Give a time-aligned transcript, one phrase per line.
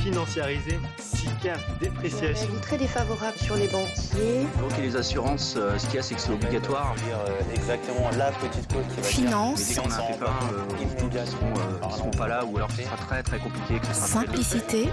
[0.00, 2.48] financiarisé, SICAF, dépréciation.
[2.54, 4.46] Je très défavorable sur les banquiers.
[4.60, 6.94] Donc les assurances, euh, ce qu'il y a, c'est que c'est obligatoire.
[6.96, 9.60] Dire, euh, exactement la petite côte qui va Finance.
[9.68, 12.70] Mais dès qu'on a un pépin, euh, ils seront, euh, seront pas là, ou alors
[12.70, 13.78] ce sera très très compliqué.
[13.78, 14.88] Que sera très Simplicité.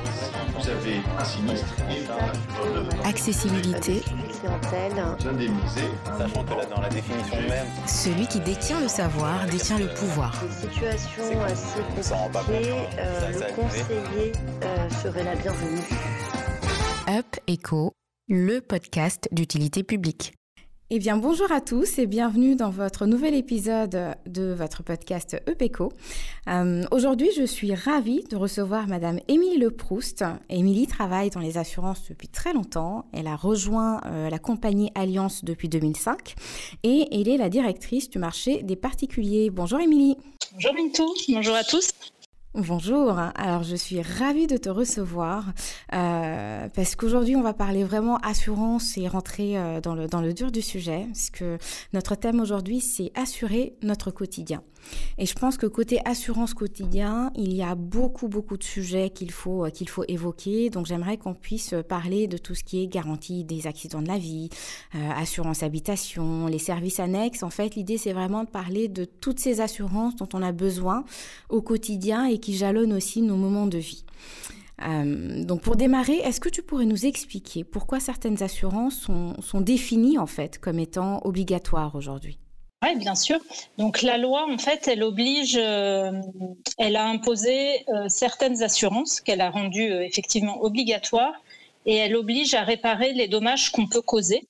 [0.58, 4.04] Vous avez un sinistre et Accessibilité.
[4.40, 4.94] Clientèle.
[5.28, 5.82] indemnisé.
[6.18, 10.34] Sachant que là, dans la définition même, Celui qui détient le savoir détient le pouvoir.
[10.44, 12.96] Une situation assez compliquée, hein.
[13.00, 14.32] euh, le conseiller
[14.64, 15.82] euh, serait la bienvenue.
[17.10, 17.94] Up Echo,
[18.28, 20.34] le podcast d'utilité publique.
[20.92, 25.94] Eh bien, bonjour à tous et bienvenue dans votre nouvel épisode de votre podcast EPECO.
[26.48, 30.26] Euh, Aujourd'hui, je suis ravie de recevoir Madame Émilie Leproust.
[30.50, 33.06] Émilie travaille dans les assurances depuis très longtemps.
[33.14, 36.34] Elle a rejoint euh, la compagnie Alliance depuis 2005
[36.82, 39.52] et elle est la directrice du marché des particuliers.
[39.52, 40.18] Bonjour Émilie.
[40.54, 41.92] Bonjour Mintou, bonjour à tous.
[42.56, 45.54] Bonjour, alors je suis ravie de te recevoir
[45.94, 50.34] euh, parce qu'aujourd'hui on va parler vraiment assurance et rentrer euh, dans, le, dans le
[50.34, 51.60] dur du sujet parce que
[51.94, 54.64] notre thème aujourd'hui c'est assurer notre quotidien.
[55.18, 59.32] Et je pense que côté assurance quotidien, il y a beaucoup beaucoup de sujets qu'il
[59.32, 60.70] faut, euh, faut évoquer.
[60.70, 64.18] Donc j'aimerais qu'on puisse parler de tout ce qui est garantie des accidents de la
[64.18, 64.50] vie,
[64.96, 67.44] euh, assurance habitation, les services annexes.
[67.44, 71.04] En fait l'idée c'est vraiment de parler de toutes ces assurances dont on a besoin
[71.50, 74.06] au quotidien et qui jalonnent aussi nos moments de vie.
[74.88, 79.62] Euh, donc pour démarrer, est-ce que tu pourrais nous expliquer pourquoi certaines assurances sont, sont
[79.62, 82.40] définies en fait comme étant obligatoires aujourd'hui?
[82.82, 83.40] Oui, bien sûr.
[83.78, 86.14] Donc la loi, en fait, elle oblige, euh,
[86.78, 91.34] elle a imposé euh, certaines assurances qu'elle a rendues euh, effectivement obligatoires
[91.86, 94.48] et elle oblige à réparer les dommages qu'on peut causer.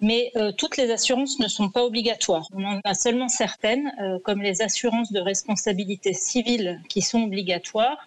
[0.00, 2.46] Mais toutes les assurances ne sont pas obligatoires.
[2.54, 3.90] On en a seulement certaines,
[4.22, 8.06] comme les assurances de responsabilité civile qui sont obligatoires.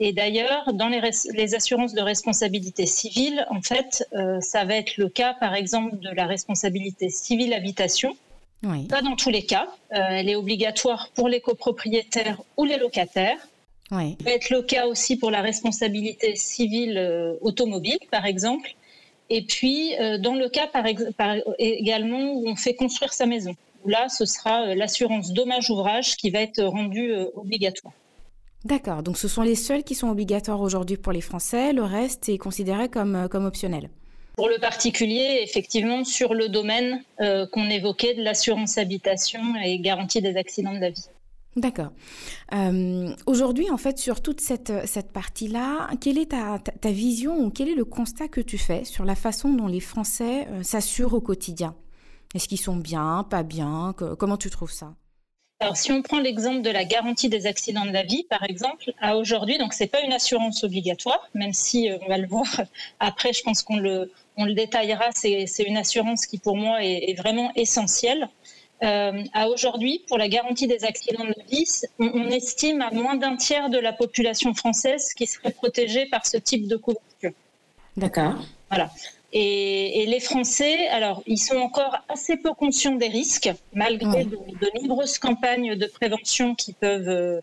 [0.00, 4.08] Et d'ailleurs, dans les, assurances de responsabilité civile, en fait,
[4.40, 8.16] ça va être le cas, par exemple, de la responsabilité civile habitation.
[8.62, 8.86] Oui.
[8.88, 9.68] Pas dans tous les cas.
[9.94, 13.38] Euh, elle est obligatoire pour les copropriétaires ou les locataires.
[13.90, 14.16] Oui.
[14.18, 18.70] Ça peut être le cas aussi pour la responsabilité civile euh, automobile, par exemple.
[19.30, 23.26] Et puis, euh, dans le cas par, ex- par- également où on fait construire sa
[23.26, 23.54] maison.
[23.84, 27.94] Où Là, ce sera l'assurance dommage-ouvrage qui va être rendue obligatoire.
[28.64, 29.02] D'accord.
[29.04, 31.72] Donc ce sont les seuls qui sont obligatoires aujourd'hui pour les Français.
[31.72, 33.90] Le reste est considéré comme, comme optionnel.
[34.36, 40.20] Pour le particulier, effectivement, sur le domaine euh, qu'on évoquait de l'assurance habitation et garantie
[40.20, 41.06] des accidents de la vie.
[41.56, 41.90] D'accord.
[42.52, 47.38] Euh, Aujourd'hui, en fait, sur toute cette, cette partie-là, quelle est ta, ta, ta vision
[47.38, 50.62] ou quel est le constat que tu fais sur la façon dont les Français euh,
[50.62, 51.74] s'assurent au quotidien?
[52.34, 53.94] Est-ce qu'ils sont bien, pas bien?
[53.96, 54.94] Que- Comment tu trouves ça?
[55.60, 58.92] Alors, si on prend l'exemple de la garantie des accidents de la vie, par exemple,
[59.00, 62.44] à aujourd'hui, donc c'est pas une assurance obligatoire, même si on va le voir
[63.00, 65.10] après, je pense qu'on le, on le détaillera.
[65.14, 68.28] C'est, une assurance qui, pour moi, est, est vraiment essentielle.
[68.82, 71.64] Euh, à aujourd'hui, pour la garantie des accidents de la vie,
[71.98, 76.26] on, on estime à moins d'un tiers de la population française qui serait protégée par
[76.26, 77.32] ce type de couverture.
[77.96, 78.34] D'accord.
[78.70, 78.90] Voilà.
[79.32, 84.24] Et, et les Français, alors, ils sont encore assez peu conscients des risques, malgré Ouais.
[84.24, 87.40] de, de nombreuses campagnes de prévention qui peuvent euh,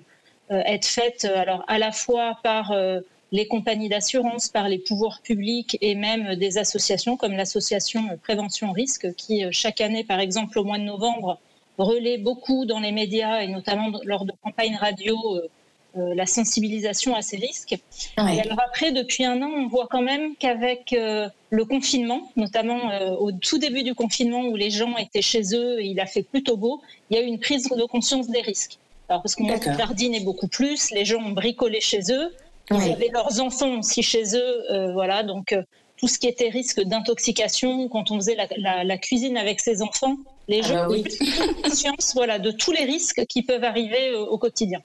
[0.51, 2.99] euh, être faites, alors à la fois par euh,
[3.33, 9.13] les compagnies d'assurance, par les pouvoirs publics et même des associations comme l'association Prévention Risque,
[9.15, 11.37] qui euh, chaque année, par exemple au mois de novembre,
[11.77, 15.49] relaie beaucoup dans les médias et notamment lors de campagnes radio euh,
[15.95, 17.73] euh, la sensibilisation à ces risques.
[18.17, 22.89] Et alors après, depuis un an, on voit quand même qu'avec euh, le confinement, notamment
[22.89, 26.07] euh, au tout début du confinement où les gens étaient chez eux et il a
[26.07, 28.79] fait plutôt beau, il y a eu une prise de conscience des risques.
[29.07, 29.77] Alors parce qu'on D'accord.
[29.77, 32.33] jardine beaucoup plus, les gens ont bricolé chez eux,
[32.71, 32.91] ils Oui.
[32.91, 35.61] avaient leurs enfants aussi chez eux, euh, voilà, donc euh,
[35.97, 39.81] tout ce qui était risque d'intoxication, quand on faisait la, la- la cuisine avec ses
[39.81, 40.15] enfants,
[40.47, 41.03] les Ah gens bah ont oui.
[41.03, 41.17] pris
[41.63, 44.79] conscience voilà, de tous les risques qui peuvent arriver euh, au quotidien.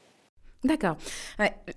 [0.65, 0.97] D'accord.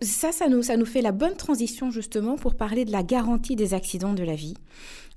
[0.02, 4.14] Ça, ça nous, fait la bonne transition justement pour parler de la garantie des accidents
[4.14, 4.56] de la vie.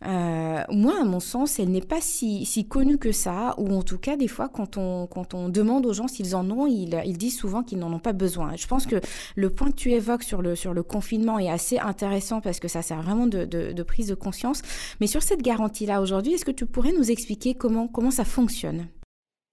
[0.04, 3.96] Euh, moi, à mon sens, elle n'est pas si, connue que ça, ou en tout
[3.96, 7.78] cas, des fois, quand on, demande aux gens s'ils en ont, ils, disent souvent qu'ils
[7.78, 8.54] n'en ont pas besoin.
[8.56, 8.96] Je pense que
[9.34, 13.00] le point que tu évoques sur le, confinement est assez intéressant parce que ça sert
[13.00, 14.60] vraiment de, prise de conscience.
[15.00, 18.88] Mais sur cette garantie-là aujourd'hui, est-ce que tu pourrais nous expliquer comment ça fonctionne?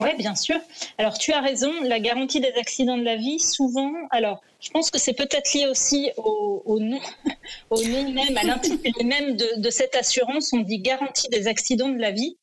[0.02, 0.58] Oui, bien sûr.
[0.98, 4.92] Alors, tu as raison, la garantie des accidents de la vie, souvent, alors, je pense
[4.92, 7.00] que c'est peut-être lié aussi au, au nom,
[7.70, 10.54] au nom même, à l'intitulé même de, de cette assurance.
[10.54, 12.36] On dit garantie des accidents de la vie.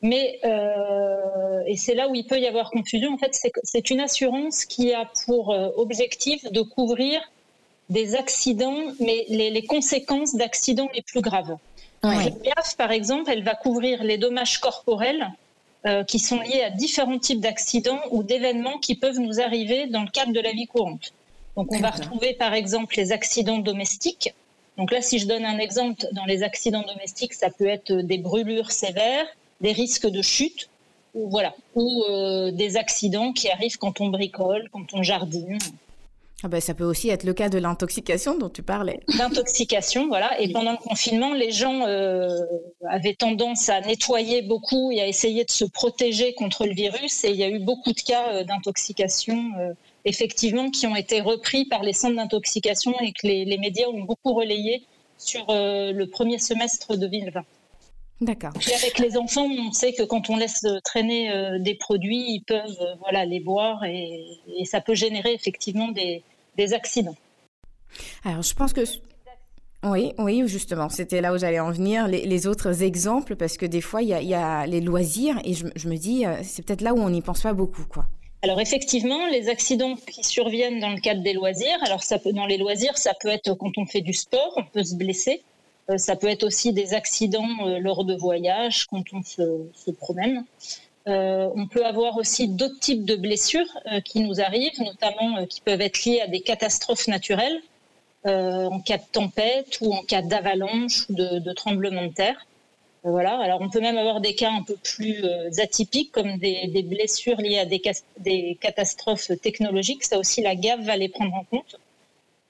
[0.00, 4.00] Mais, euh, et c'est là où il peut y avoir confusion, en fait, c'est une
[4.00, 7.20] assurance qui a pour euh, objectif de couvrir
[7.90, 11.56] des accidents, mais les, conséquences d'accidents les plus graves.
[12.02, 15.32] La GAF, par exemple, elle va couvrir les dommages corporels
[15.86, 20.02] euh, qui sont liés à différents types d'accidents ou d'événements qui peuvent nous arriver dans
[20.02, 21.12] le cadre de la vie courante.
[21.56, 24.34] Donc on va retrouver par exemple les accidents domestiques.
[24.76, 28.18] Donc là, si je donne un exemple, dans les accidents domestiques, ça peut être des
[28.18, 29.26] brûlures sévères,
[29.60, 30.68] des risques de chute,
[31.14, 35.58] ou voilà, ou euh, des accidents qui arrivent quand on bricole, quand on jardine.
[36.44, 39.00] Ah ben, ça peut aussi être le cas de l'intoxication dont tu parlais.
[39.18, 40.40] L'intoxication, voilà.
[40.40, 42.28] Et pendant le confinement, les gens euh,
[42.88, 47.24] avaient tendance à nettoyer beaucoup et à essayer de se protéger contre le virus.
[47.24, 49.50] Et il y a eu beaucoup de cas euh, d'intoxication,
[50.04, 54.02] effectivement, qui ont été repris par les centres d'intoxication et que les, les, médias ont
[54.02, 54.84] beaucoup relayé
[55.18, 57.42] sur le premier semestre de 2020.
[58.20, 58.50] D'accord.
[58.58, 62.42] Puis avec les enfants, on sait que quand on laisse traîner euh, des produits, ils
[62.42, 64.24] peuvent euh, voilà, les boire et,
[64.64, 66.22] ça peut générer effectivement des,
[66.74, 67.14] accidents.
[68.24, 68.80] Alors je pense que...
[69.84, 72.08] Oui, oui, justement, c'était là où j'allais en venir.
[72.08, 75.96] Les, autres exemples, parce que des fois, il y a, les loisirs et je, me
[75.96, 78.06] dis, euh, c'est peut-être là où on n'y pense pas beaucoup, quoi.
[78.42, 82.46] Alors effectivement, les accidents qui surviennent dans le cadre des loisirs, alors ça peut, dans
[82.46, 85.42] les loisirs, ça peut être quand on fait du sport, on peut se blesser.
[85.90, 90.44] Euh, ça peut être aussi des accidents euh, lors de voyages, quand on se, promène.
[91.06, 95.80] Euh, on peut avoir aussi d'autres types de blessures qui nous arrivent, notamment qui peuvent
[95.80, 97.60] être liées à des catastrophes naturelles,
[98.26, 102.44] en cas de tempête ou en cas d'avalanche ou de, tremblement de terre.
[103.04, 103.38] Voilà.
[103.38, 105.24] Alors, on peut même avoir des cas un peu plus
[105.58, 107.80] atypiques, comme des, blessures liées à des,
[108.18, 110.04] des, catastrophes technologiques.
[110.04, 111.78] Ça aussi, la GAV va les prendre en compte.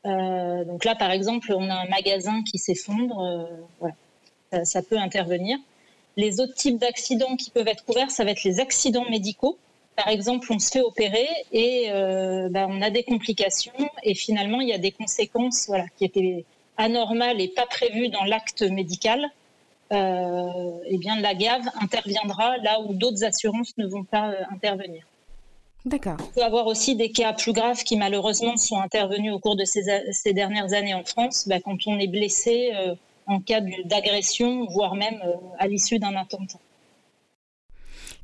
[0.08, 3.44] Euh, donc là, par exemple, on a un magasin qui s'effondre, euh,
[3.80, 4.64] voilà.
[4.64, 5.58] ça, peut intervenir.
[6.16, 9.58] Les autres types d'accidents qui peuvent être couverts, ça va être les accidents médicaux.
[9.96, 13.72] Par exemple, on se fait opérer et euh, bah, on a des complications
[14.02, 16.44] et finalement, il y a des conséquences voilà, qui étaient
[16.76, 19.26] anormales et pas prévues dans l'acte médical.
[19.90, 25.07] eh bien, la GAV interviendra là où d'autres assurances ne vont pas intervenir.
[25.88, 26.18] D'accord.
[26.20, 29.64] On peut avoir aussi des cas plus graves qui malheureusement sont intervenus au cours de
[29.64, 32.94] ces, dernières années en France, bah, quand on est blessé euh,
[33.26, 36.58] en cas d'agression, voire même euh, à l'issue d'un attentat.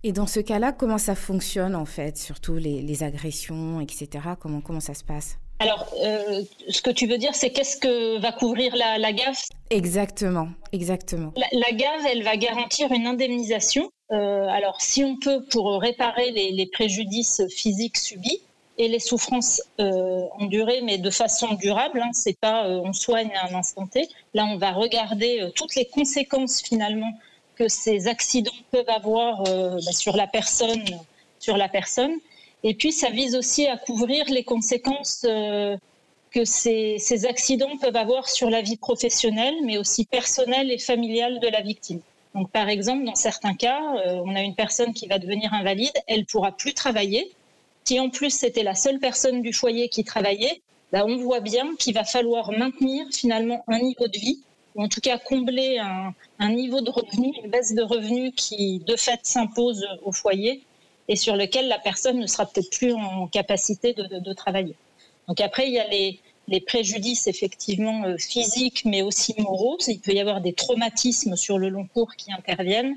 [0.02, 4.08] Et dans ce cas-là, comment ça fonctionne en fait, surtout les, agressions, etc.
[4.38, 5.38] Comment, comment ça se passe?
[5.58, 9.48] Alors, euh, ce que tu veux dire, c'est qu'est-ce que va couvrir la, la GAF
[9.70, 11.32] Exactement, exactement.
[11.36, 16.30] La, la, GAF, elle va garantir une indemnisation euh, alors, si on peut, pour réparer
[16.30, 18.40] les, préjudices physiques subis
[18.78, 23.32] et les souffrances euh, endurées, mais de façon durable, hein, c'est pas euh, on soigne
[23.34, 24.08] à un instant T.
[24.32, 27.10] Là, on va regarder toutes les conséquences finalement
[27.56, 30.84] que ces accidents peuvent avoir bah, sur la personne,
[31.38, 32.14] sur la personne.
[32.62, 35.26] Et puis, ça vise aussi à couvrir les conséquences
[36.30, 41.38] que ces, ces accidents peuvent avoir sur la vie professionnelle, mais aussi personnelle et familiale
[41.38, 42.00] de la victime.
[42.34, 45.92] Donc, par exemple, dans certains cas, euh, on a une personne qui va devenir invalide,
[46.08, 47.30] elle pourra plus travailler.
[47.84, 51.76] Si en plus c'était la seule personne du foyer qui travaillait, bah, on voit bien
[51.76, 54.40] qu'il va falloir maintenir finalement un niveau de vie,
[54.74, 58.96] ou en tout cas combler un, niveau de revenu, une baisse de revenus qui de
[58.96, 60.62] fait s'impose au foyer
[61.06, 64.74] et sur lequel la personne ne sera peut-être plus en capacité de, de travailler.
[65.28, 69.78] Donc après, il y a les, les préjudices effectivement euh, physiques, mais aussi moraux.
[69.86, 72.94] Il peut y avoir des traumatismes sur le long cours qui interviennent.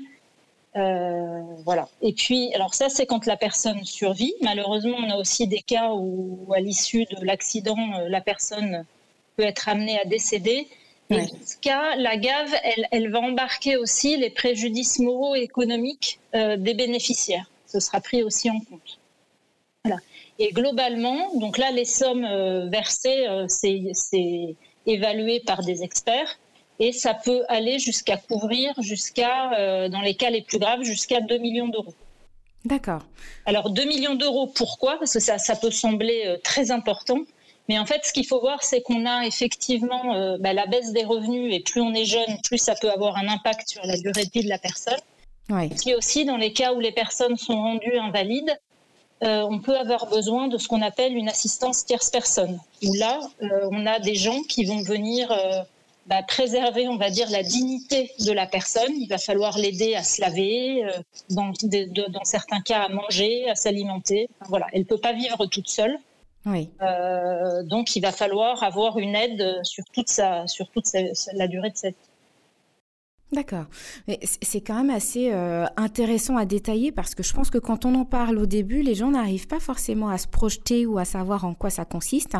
[0.76, 1.88] Euh, voilà.
[2.02, 4.34] Et puis, alors ça, c'est quand la personne survit.
[4.42, 8.84] Malheureusement, on a aussi des cas où, à l'issue de l'accident, euh, la personne
[9.36, 10.68] peut être amenée à décéder.
[11.10, 12.54] Et dans ce cas, la GAV,
[12.90, 17.50] elle, va embarquer aussi les préjudices moraux et économiques des bénéficiaires.
[17.66, 18.98] Ce sera pris aussi en compte.
[19.84, 20.02] Voilà.
[20.38, 26.38] Et globalement, donc là, les sommes euh, versées, euh, c'est évalué par des experts
[26.78, 31.20] et ça peut aller jusqu'à couvrir, jusqu'à, euh, dans les cas les plus graves, jusqu'à
[31.20, 31.94] 2 millions d'euros.
[32.64, 33.02] D'accord.
[33.46, 34.96] Alors 2 millions d'euros, pourquoi?
[34.98, 37.18] Parce que ça, ça peut sembler très important.
[37.68, 41.04] Mais en fait, ce qu'il faut voir, c'est qu'on a effectivement bah, la baisse des
[41.04, 44.24] revenus et plus on est jeune, plus ça peut avoir un impact sur la durée
[44.24, 44.98] de vie de la personne.
[45.50, 45.68] Oui.
[45.70, 48.58] Puis aussi, dans les cas où les personnes sont rendues invalides,
[49.24, 53.18] euh, on peut avoir besoin de ce qu'on appelle une assistance tierce personne, où là,
[53.42, 55.62] euh, on a des gens qui vont venir euh,
[56.06, 58.92] bah, préserver, on va dire, la dignité de la personne.
[58.96, 60.84] Il va falloir l'aider à se laver,
[61.30, 61.52] dans,
[62.22, 64.28] certains cas à manger, à s'alimenter.
[64.48, 65.98] voilà, elle peut pas vivre toute seule.
[66.46, 66.70] Oui.
[67.64, 70.86] donc, il va falloir avoir une aide sur toute, sa, sur toute
[71.34, 72.07] la durée de cette
[73.30, 73.66] D'accord.
[74.22, 77.94] C'est quand même assez euh, intéressant à détailler parce que je pense que quand on
[77.94, 81.44] en parle au début, les gens n'arrivent pas forcément à se projeter ou à savoir
[81.44, 82.36] en quoi ça consiste,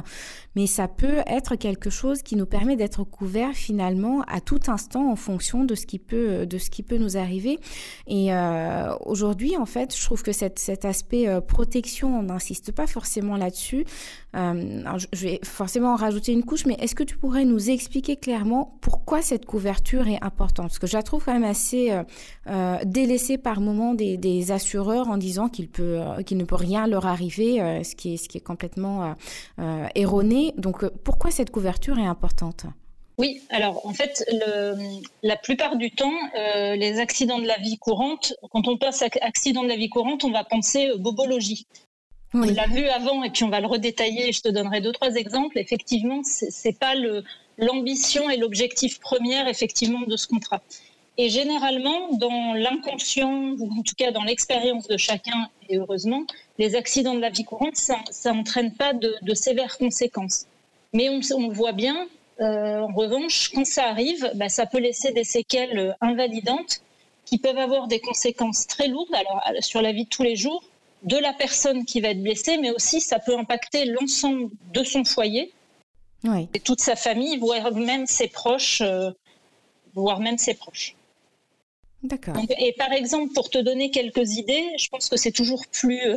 [0.56, 5.12] mais ça peut être quelque chose qui nous permet d'être couverts finalement à tout instant
[5.12, 7.58] en fonction de ce qui peut, de ce qui peut nous arriver.
[8.06, 12.86] Et euh, aujourd'hui, en fait, je trouve que cet aspect euh, protection, on n'insiste pas
[12.86, 13.84] forcément là-dessus.
[14.32, 18.78] je vais forcément en rajouter une couche, mais est-ce que tu pourrais nous expliquer clairement
[18.80, 20.77] pourquoi cette couverture est importante?
[20.78, 22.04] Parce que je la trouve quand même assez euh,
[22.46, 26.86] euh, délaissée par moment des, assureurs en disant qu'il peut, euh, qu'il ne peut rien
[26.86, 29.14] leur arriver, ce qui est, ce qui est complètement
[29.94, 30.54] erroné.
[30.56, 32.66] Donc, pourquoi cette couverture est importante?
[33.18, 34.24] Oui, alors en fait,
[35.24, 39.68] la plupart du temps, les accidents de la vie courante, quand on pense accident de
[39.68, 41.66] la vie courante, on va penser bobologie.
[42.34, 44.32] On l'a vu avant et puis on va le redétailler.
[44.32, 45.58] Je te donnerai deux trois exemples.
[45.58, 47.24] Effectivement, c'est pas le
[47.58, 50.62] l'ambition et l'objectif premier effectivement de ce contrat.
[51.20, 56.24] Et généralement, dans l'inconscient, ou en tout cas dans l'expérience de chacun, et heureusement,
[56.58, 60.46] les accidents de la vie courante, ça n'entraîne pas de, sévères conséquences.
[60.92, 62.06] Mais on, on voit bien,
[62.40, 66.82] euh, en revanche, quand ça arrive, bah, ça peut laisser des séquelles invalidantes
[67.24, 70.62] qui peuvent avoir des conséquences très lourdes alors, sur la vie de tous les jours
[71.02, 75.04] de la personne qui va être blessée, mais aussi ça peut impacter l'ensemble de son
[75.04, 75.52] foyer
[76.24, 79.10] et toute sa famille, voire même ses proches, euh,
[79.94, 80.94] voire même ses proches.
[82.02, 82.36] D'accord.
[82.58, 86.16] Et par exemple, pour te donner quelques idées, je pense que c'est toujours plus, euh,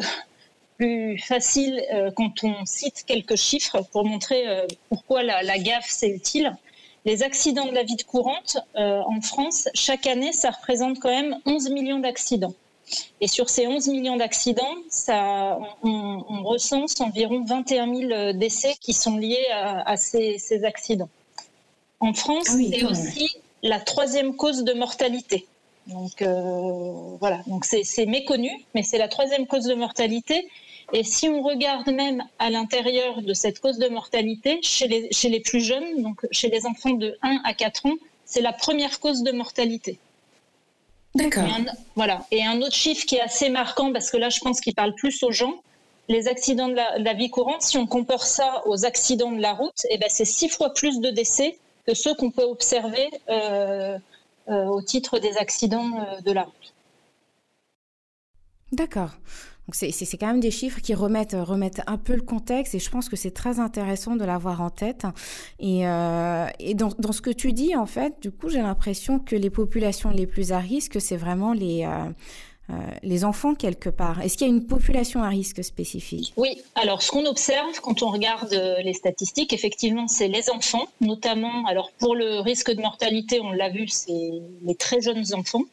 [0.78, 4.46] plus facile euh, quand on cite quelques chiffres pour montrer
[4.90, 6.56] pourquoi la, la gaffe c'est utile.
[7.04, 11.40] Les accidents de la vie de courante en France, chaque année, ça représente quand même
[11.48, 12.54] 11 millions d'accidents.
[13.22, 18.94] Et sur ces 11 millions d'accidents, ça, on, on, recense environ 21 000 décès qui
[18.94, 21.10] sont liés à, ces, accidents.
[22.00, 23.30] En France, ah c'est aussi
[23.64, 25.46] la troisième cause de mortalité.
[25.88, 30.48] Donc euh, voilà, donc c'est méconnu, mais c'est la troisième cause de mortalité.
[30.94, 35.30] Et si on regarde même à l'intérieur de cette cause de mortalité, chez les, chez
[35.30, 37.96] les plus jeunes, donc chez les enfants de 1 à 4 ans,
[38.26, 40.00] c'est la première cause de mortalité.
[41.16, 41.44] D'accord.
[41.96, 42.26] Voilà.
[42.32, 44.96] Et un autre chiffre qui est assez marquant, parce que là, je pense qu'il parle
[44.96, 45.62] plus aux gens,
[46.08, 49.86] les accidents de la, vie courante, si on compare ça aux accidents de la route,
[49.90, 53.98] eh ben, c'est six fois plus de décès que ceux qu'on peut observer euh,
[54.50, 56.74] euh, au titre des accidents euh, de la route.
[58.72, 59.12] D'accord
[59.76, 63.10] c'est quand même des chiffres qui remettent, remettent un peu le contexte et je pense
[63.10, 65.06] que c'est très intéressant de l'avoir en tête.
[65.60, 69.50] Et, euh, dans, ce que tu dis, en fait, du coup, j'ai l'impression que les
[69.50, 71.86] populations les plus à risque, c'est vraiment les...
[71.86, 72.10] Euh,
[72.70, 76.32] euh, les enfants quelque part Est-ce qu'il y a une population à risque spécifique?
[76.38, 81.66] Oui, alors ce qu'on observe quand on regarde les statistiques, effectivement, c'est les enfants, notamment,
[81.66, 85.64] alors pour le risque de mortalité, on l'a vu, c'est les très jeunes enfants.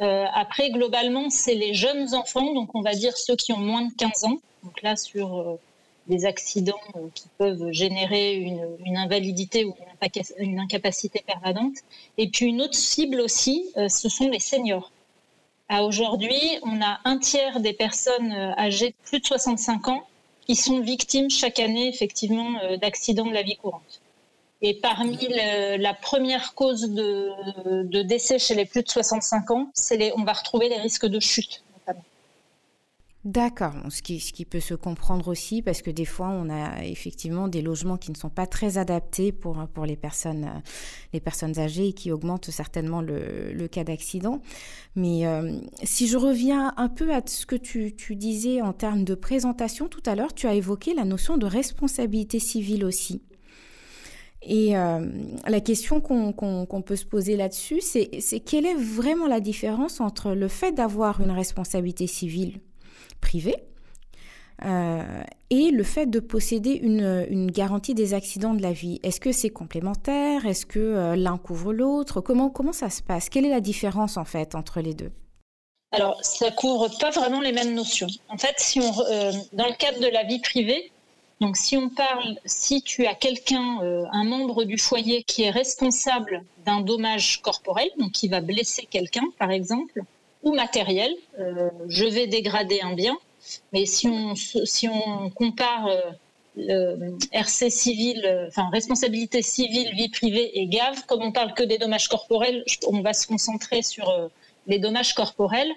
[0.00, 3.82] Euh, après, globalement, c'est les jeunes enfants, donc on va dire ceux qui ont moins
[3.82, 4.38] de 15 ans.
[4.62, 5.60] Donc là, sur euh,
[6.08, 9.74] des accidents euh, qui peuvent générer une, invalidité ou
[10.38, 11.76] une incapacité permanente.
[12.18, 14.90] Et puis une autre cible aussi, ce sont les seniors.
[15.70, 20.06] Aujourd'hui, on a un tiers des personnes âgées de plus de 65 ans
[20.46, 24.00] qui sont victimes chaque année effectivement d'accidents de la vie courante.
[24.66, 30.24] Et parmi la première cause de, décès chez les plus de 65 ans, les, on
[30.24, 31.62] va retrouver les risques de chute.
[33.26, 37.60] D'accord, ce qui, peut se comprendre aussi parce que des fois on a effectivement des
[37.60, 40.62] logements qui ne sont pas très adaptés pour, pour les, personnes,
[41.12, 44.40] les personnes âgées et qui augmentent certainement le, cas d'accident.
[44.94, 49.14] Mais euh, si je reviens un peu à ce que tu disais en termes de
[49.14, 53.20] présentation tout à l'heure, tu as évoqué la notion de responsabilité civile aussi.
[54.46, 55.00] Et euh,
[55.46, 60.48] la question qu'on peut se poser là-dessus, c'est quelle est vraiment la différence entre le
[60.48, 62.60] fait d'avoir une responsabilité civile
[63.20, 63.56] privée
[64.64, 69.00] euh, et le fait de posséder une, garantie des accidents de la vie?
[69.02, 70.44] Est-ce que c'est complémentaire?
[70.44, 72.20] Est-ce que euh, l'un couvre l'autre?
[72.20, 73.30] Comment, ça se passe?
[73.30, 75.10] Quelle est la différence en fait entre les deux?
[75.92, 78.08] Alors, ça couvre pas vraiment les mêmes notions.
[78.28, 78.90] En fait, si on,
[79.52, 80.90] dans le cadre de la vie privée,
[81.44, 85.50] donc si on parle, si tu as quelqu'un, euh, un membre du foyer qui est
[85.50, 90.00] responsable d'un dommage corporel, donc qui va blesser quelqu'un par exemple,
[90.42, 93.18] ou matériel, euh, je vais dégrader un bien,
[93.74, 95.86] mais si on, si on compare
[96.56, 101.76] euh, RC civil, enfin responsabilité civile, vie privée et GAV, comme on parle que des
[101.76, 104.30] dommages corporels, on va se concentrer sur
[104.66, 105.74] les dommages corporels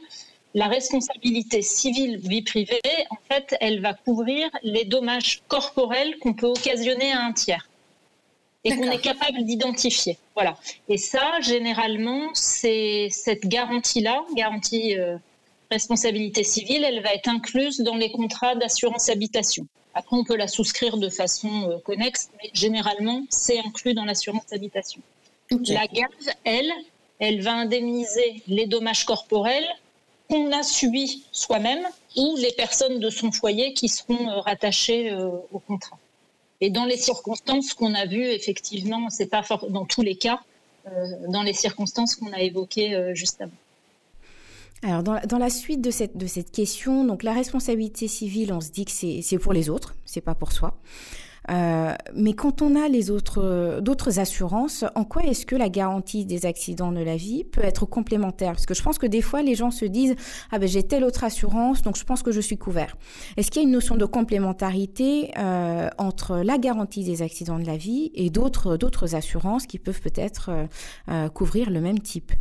[0.58, 6.48] la responsabilité civile vie privée, en fait, elle va couvrir les dommages corporels qu'on peut
[6.48, 7.70] occasionner à un tiers.
[8.64, 10.18] et qu'on est capable d'identifier.
[10.34, 10.58] Voilà.
[10.90, 15.16] Et ça, généralement, c'est cette garantie-là, garantie euh,
[15.72, 19.68] responsabilité civile, elle va être incluse dans les contrats d'assurance habitation.
[19.94, 24.52] Après, on peut la souscrire de façon euh, connexe, mais généralement, c'est inclus dans l'assurance
[24.52, 25.02] habitation.
[25.52, 26.74] La GAV, elle,
[27.20, 29.70] elle va indemniser les dommages corporels
[30.30, 35.60] qu'on a subis soi-même ou les personnes de son foyer qui seront euh, rattachées au
[35.60, 35.98] contrat.
[36.60, 40.40] Et dans les circonstances qu'on a vues, effectivement, c'est pas dans tous les cas,
[40.88, 40.92] euh,
[41.30, 43.52] dans les circonstances qu'on a évoquées euh, juste avant.
[44.84, 48.54] Alors, dans la, dans la, suite de cette, de cette question, donc la responsabilité civile,
[48.54, 50.78] on se dit que c'est pour les autres, c'est pas pour soi.
[51.50, 56.26] Euh, mais quand on a les autres d'autres assurances, en quoi est-ce que la garantie
[56.26, 58.54] des accidents de la vie peut être complémentaire?
[58.54, 60.16] Parce que je pense que des fois les gens se disent
[60.52, 62.98] ah ben j'ai telle autre assurance donc je pense que je suis couvert.
[63.38, 67.66] Est-ce qu'il y a une notion de complémentarité euh, entre la garantie des accidents de
[67.66, 70.50] la vie et d'autres d'autres assurances qui peuvent peut-être
[71.10, 72.32] euh, couvrir le même type?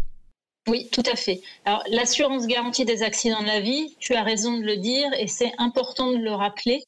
[0.69, 1.41] Oui, tout à fait.
[1.65, 5.29] Alors, l'assurance garantie des accidents de la vie, tu as raison de le dire et
[5.29, 6.83] c'est important de le rappeler.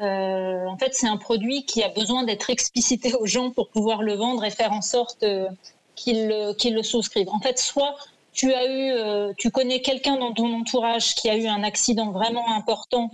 [0.00, 4.02] Euh, en fait, c'est un produit qui a besoin d'être explicité aux gens pour pouvoir
[4.02, 5.48] le vendre et faire en sorte euh,
[5.94, 7.28] qu'ils le, souscrivent.
[7.28, 7.94] En fait, soit
[8.32, 12.10] tu as eu, euh, tu connais quelqu'un dans ton entourage qui a eu un accident
[12.10, 13.10] vraiment important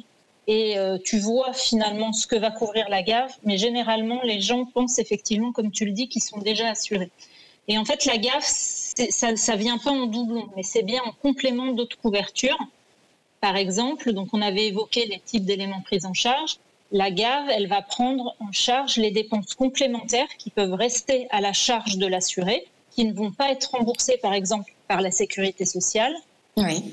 [0.50, 4.98] et tu vois finalement ce que va couvrir la gave, mais généralement les gens pensent
[4.98, 7.10] effectivement, comme tu le dis, qu'ils sont déjà assurés.
[7.68, 11.12] Et en fait, la gave, ça, ça vient pas en doublon, mais c'est bien en
[11.12, 12.56] complément d'autres couvertures.
[13.42, 16.56] Par exemple, donc on avait évoqué les types d'éléments pris en charge
[16.90, 21.52] la GAV, elle va prendre en charge les dépenses complémentaires qui peuvent rester à la
[21.52, 26.14] charge de l'assuré, qui ne vont pas être remboursées par exemple par la sécurité sociale,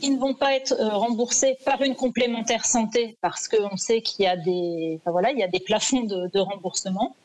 [0.01, 4.25] qui ne vont pas être euh, remboursées par une complémentaire santé parce qu'on sait qu'il
[4.25, 7.15] y a des, voilà, il y a des plafonds de, remboursement.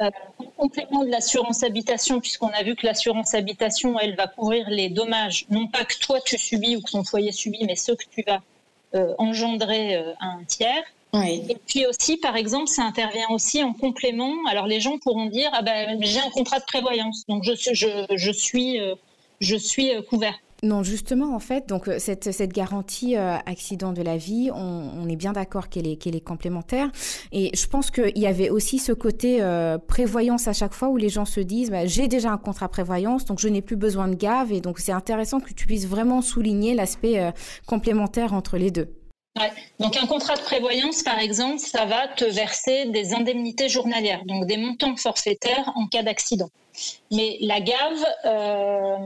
[0.00, 4.68] Euh, en complément de l'assurance habitation, puisqu'on a vu que l'assurance habitation, elle va couvrir
[4.68, 7.94] les dommages, non pas que toi tu subis ou que ton foyer subit, mais ceux
[7.94, 8.42] que tu vas
[8.94, 10.84] euh, engendrer à un tiers.
[11.22, 14.34] Et puis aussi, par exemple, ça intervient aussi en complément.
[14.48, 18.06] Alors les gens pourront dire ah ben j'ai un contrat de prévoyance, donc je, je,
[18.14, 18.78] je suis
[19.40, 20.34] je suis euh, euh, couvert.
[20.62, 25.16] Non, justement, en fait, donc euh, cette, cette garantie accident de la vie, on, est
[25.16, 26.90] bien d'accord qu'elle est, qu'elle est complémentaire.
[27.30, 29.40] Et je pense qu'il y avait aussi ce côté
[29.86, 33.26] prévoyance à chaque fois où les gens se disent bah, j'ai déjà un contrat prévoyance,
[33.26, 34.52] donc je n'ai plus besoin de GAV.
[34.52, 37.32] Et donc c'est intéressant que tu puisses vraiment souligner l'aspect
[37.66, 38.88] complémentaire entre les deux.
[39.78, 44.46] Donc un contrat de prévoyance, par exemple, ça va te verser des indemnités journalières, donc
[44.46, 46.48] des montants forfaitaires en cas d'accident.
[47.10, 48.96] Mais la GAV, euh,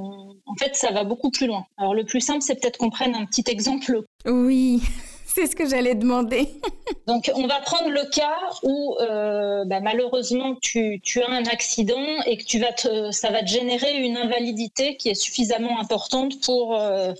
[0.46, 1.64] en fait, ça va beaucoup plus loin.
[1.78, 4.02] Alors le plus simple, c'est peut-être qu'on prenne un petit exemple.
[4.26, 4.82] Oui.
[5.32, 6.48] C'est ce que j'allais demander.
[7.06, 12.36] Donc, on va prendre le cas où euh, bah, malheureusement tu, as un accident et
[12.36, 16.74] que tu vas te, ça va te générer une invalidité qui est suffisamment importante pour
[16.74, 17.12] euh,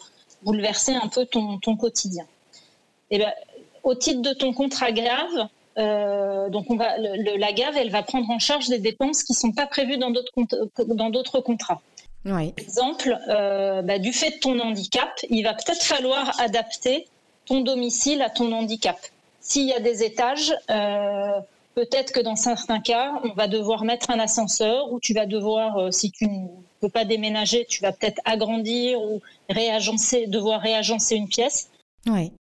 [0.42, 2.26] bouleverser un peu ton, ton quotidien.
[3.10, 3.32] Eh ben,
[3.82, 8.28] au titre de ton contrat grave, euh, donc on va, la GAV, elle va prendre
[8.30, 10.32] en charge des dépenses qui ne sont pas prévues dans d'autres,
[10.86, 11.80] dans d'autres contrats.
[12.24, 17.06] Par exemple, euh, bah, du fait de ton handicap, il va peut-être falloir adapter
[17.46, 18.98] ton domicile à ton handicap.
[19.40, 21.40] S'il y a des étages, euh,
[21.74, 25.90] peut-être que dans certains cas, on va devoir mettre un ascenseur ou tu vas devoir,
[25.94, 26.48] si tu ne
[26.80, 31.70] peux pas déménager, tu vas peut-être agrandir ou réagencer, devoir réagencer une pièce.
[32.06, 32.32] Oui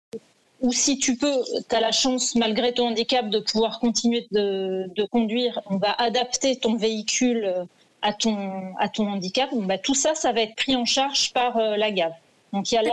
[0.61, 5.05] ou si tu peux, tu as la chance, malgré ton handicap, de pouvoir continuer de,
[5.05, 7.63] conduire, on va adapter ton véhicule euh,
[8.01, 9.49] à ton, à ton handicap.
[9.53, 12.11] bah, tout ça, ça va être pris en charge par euh, la GAV.
[12.51, 12.83] Donc il y a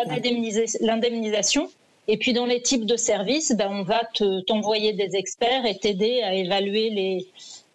[0.80, 1.68] l'indemnisation.
[2.08, 4.02] Et puis dans les types de services, bah, on va
[4.46, 7.26] t'envoyer des experts et t'aider à évaluer les,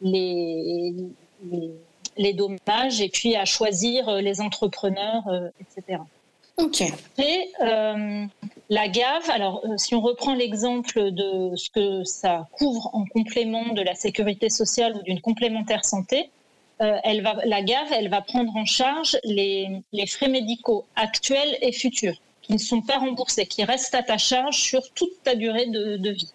[0.01, 0.93] les,
[2.15, 5.23] les, dommages et puis à choisir euh, les entrepreneurs,
[5.59, 5.99] etc.
[6.57, 6.81] Ok.
[7.17, 8.25] Et euh,
[8.69, 13.73] la GAV, alors euh, si on reprend l'exemple de ce que ça couvre en complément
[13.73, 16.29] de la sécurité sociale ou d'une complémentaire santé,
[16.81, 21.71] euh, elle va, la GAV, elle va prendre en charge les, frais médicaux actuels et
[21.71, 25.67] futurs qui ne sont pas remboursés, qui restent à ta charge sur toute ta durée
[25.67, 26.31] de, vie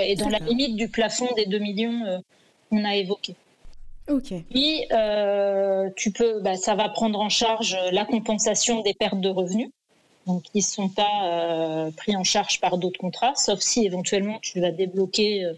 [0.00, 2.22] et dans la limite du plafond des 2 millions
[2.70, 3.34] qu'on a évoqué.
[4.08, 4.32] Ok.
[4.50, 9.28] Puis, euh, tu peux, bah, ça va prendre en charge la compensation des pertes de
[9.28, 9.70] revenus,
[10.26, 14.38] donc qui ne sont pas euh, pris en charge par d'autres contrats, sauf si éventuellement
[14.40, 15.52] tu vas débloquer euh,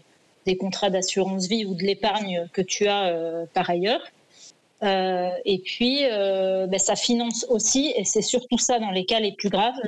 [0.45, 3.13] des contrats d'assurance vie ou de l'épargne que tu as
[3.53, 4.01] par ailleurs.
[4.81, 9.49] et puis, bah, ça finance aussi, et c'est surtout ça dans les cas les plus
[9.49, 9.79] graves,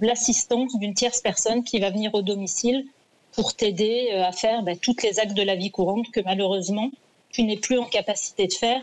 [0.00, 2.86] l'assistance d'une tierce personne qui va venir au domicile
[3.32, 6.92] pour t'aider à faire bah, toutes les actes de la vie courante que malheureusement
[7.30, 8.82] tu n'es plus en capacité de faire.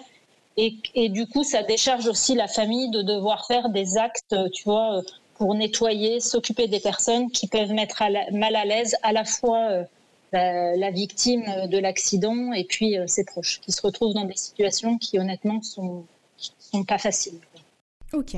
[0.57, 4.63] Et, et, du coup, ça décharge aussi la famille de devoir faire des actes, tu
[4.63, 5.01] vois,
[5.37, 9.85] pour nettoyer, s'occuper des personnes qui peuvent mettre mal à l'aise à la fois
[10.31, 14.97] la, la, victime de l'accident et puis ses proches, qui se retrouvent dans des situations
[14.97, 16.05] qui honnêtement sont,
[16.37, 17.39] sont pas faciles.
[18.13, 18.37] Ok.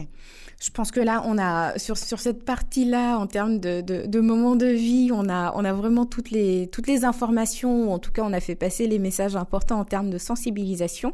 [0.60, 4.20] Je pense que là, on a sur, sur cette partie-là, en termes de, de, de,
[4.20, 8.00] moments de vie, on a, on a vraiment toutes les, toutes les informations, ou en
[8.00, 11.14] tout cas, on a fait passer les messages importants en termes de sensibilisation.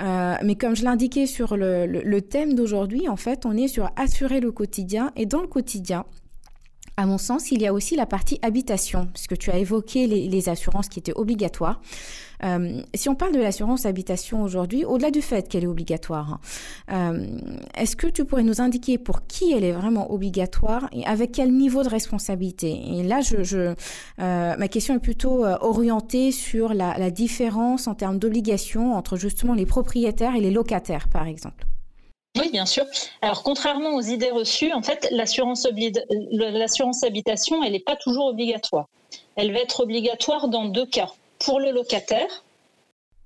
[0.00, 3.68] Euh, mais comme je l'indiquais sur le, le, le thème d'aujourd'hui, en fait, on est
[3.68, 5.12] sur assurer le quotidien.
[5.16, 6.06] Et dans le quotidien,
[6.96, 10.48] à mon sens, il y a aussi la partie habitation, puisque tu as évoqué les,
[10.48, 11.80] assurances qui étaient obligatoires.
[12.44, 16.40] Euh, si on parle de l'assurance habitation aujourd'hui, au-delà du fait qu'elle est obligatoire,
[16.90, 17.26] euh,
[17.76, 21.52] est-ce que tu pourrais nous indiquer pour qui elle est vraiment obligatoire et avec quel
[21.52, 22.80] niveau de responsabilité?
[22.94, 23.74] Et là, je, euh,
[24.56, 29.66] ma question est plutôt orientée sur la, la différence en termes d'obligation entre justement les
[29.66, 31.64] propriétaires et les locataires, par exemple.
[32.38, 32.84] Oui, bien sûr.
[33.20, 38.88] Alors, contrairement aux idées reçues, en fait, l'assurance habitation, elle n'est pas toujours obligatoire.
[39.36, 41.10] Elle va être obligatoire dans deux cas.
[41.38, 42.44] Pour le locataire,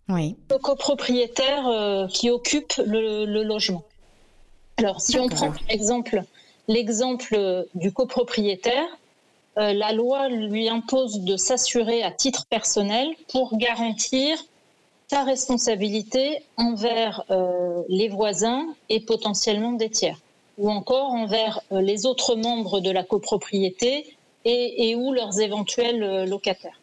[0.08, 0.36] oui.
[0.50, 3.84] le copropriétaire euh, qui occupe le, le, logement.
[4.78, 6.22] Alors, si on prend par exemple
[6.66, 8.88] l'exemple du copropriétaire,
[9.58, 14.38] euh, la loi lui impose de s'assurer à titre personnel pour garantir
[15.08, 20.20] sa responsabilité envers euh, les voisins et potentiellement des tiers,
[20.58, 26.02] ou encore envers euh, les autres membres de la copropriété et, et ou leurs éventuels
[26.02, 26.80] euh, locataires.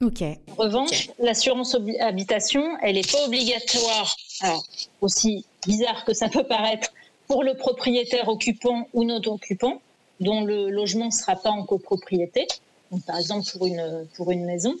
[0.00, 0.38] Okay.
[0.52, 4.64] En revanche, l'assurance habitation, elle n'est pas obligatoire, alors
[5.00, 6.92] aussi bizarre que ça peut paraître,
[7.26, 9.80] pour le propriétaire occupant ou non occupant,
[10.20, 12.46] dont le logement ne sera pas en copropriété,
[12.90, 14.74] donc par exemple pour une, pour une maison.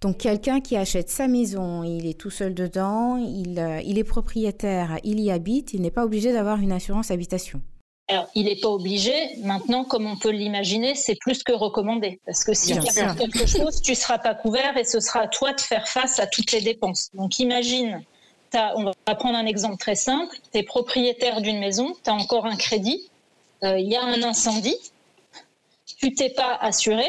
[0.00, 4.04] Donc quelqu'un qui achète sa maison, il est tout seul dedans, il, euh, il est
[4.04, 7.62] propriétaire, il y habite, il n'est pas obligé d'avoir une assurance habitation.
[8.08, 9.12] Alors, il n'est pas obligé.
[9.42, 12.20] Maintenant, comme on peut l'imaginer, c'est plus que recommandé.
[12.24, 15.22] Parce que si tu as quelque chose, tu ne seras pas couvert et ce sera
[15.22, 17.10] à toi de faire face à toutes les dépenses.
[17.14, 18.04] Donc, imagine,
[18.54, 20.36] on va prendre un exemple très simple.
[20.52, 23.10] Tu es propriétaire d'une maison, tu as encore un crédit,
[23.64, 24.76] euh, il y a un incendie,
[25.98, 27.06] tu t'es pas assuré,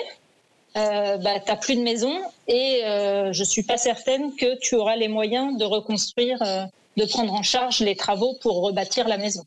[0.78, 2.14] euh, bah, tu n'as plus de maison
[2.48, 6.64] et euh, je ne suis pas certaine que tu auras les moyens de reconstruire, euh,
[6.98, 9.44] de prendre en charge les travaux pour rebâtir la maison.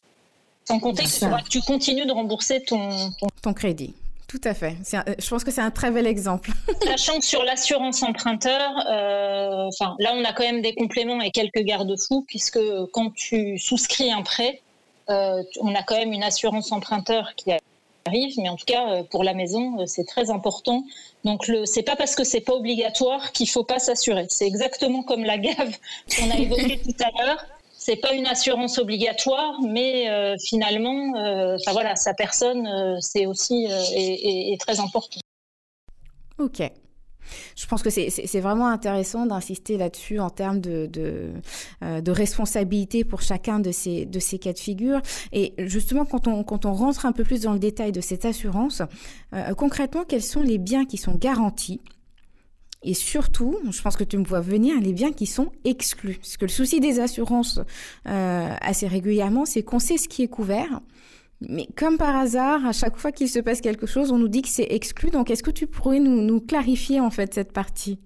[0.67, 3.29] Sans compter que tu continues de rembourser ton, ton...
[3.43, 3.95] ton crédit.
[4.31, 4.77] Tout à fait.
[4.93, 6.53] Un, je pense que c'est un très bel exemple.
[6.85, 11.33] Sachant que sur l'assurance emprunteur, euh, enfin là on a quand même des compléments et
[11.33, 12.61] quelques garde-fous puisque
[12.93, 14.61] quand tu souscris un prêt,
[15.09, 17.51] euh, on a quand même une assurance emprunteur qui
[18.07, 20.85] arrive, mais en tout cas pour la maison c'est très important.
[21.25, 24.27] Donc le, c'est pas parce que c'est pas obligatoire qu'il faut pas s'assurer.
[24.29, 25.77] C'est exactement comme la gave
[26.19, 27.45] qu'on a évoquée tout à l'heure
[27.81, 33.25] c'est pas une assurance obligatoire, mais euh, finalement, euh, enfin voilà, sa personne, euh, c'est
[33.25, 35.19] aussi est, très important.
[36.39, 36.63] Ok.
[37.57, 43.61] Je pense que c'est vraiment intéressant d'insister là-dessus en termes de, de, responsabilité pour chacun
[43.61, 44.09] de ces,
[44.41, 45.01] cas de figure.
[45.33, 48.83] Et justement, quand on, rentre un peu plus dans le détail de cette assurance,
[49.57, 51.81] concrètement, quels sont les biens qui sont garantis?
[52.83, 56.17] Et surtout, je pense que tu me vois venir, les biens qui sont exclus.
[56.17, 57.61] Parce que le souci des assurances
[58.09, 60.81] euh, assez régulièrement, c'est qu'on sait ce qui est couvert.
[61.41, 64.43] Mais comme par hasard, à chaque fois qu'il se passe quelque chose, on nous dit
[64.43, 65.11] que c'est exclu.
[65.11, 67.99] Donc, est-ce que tu pourrais nous, clarifier en fait cette partie?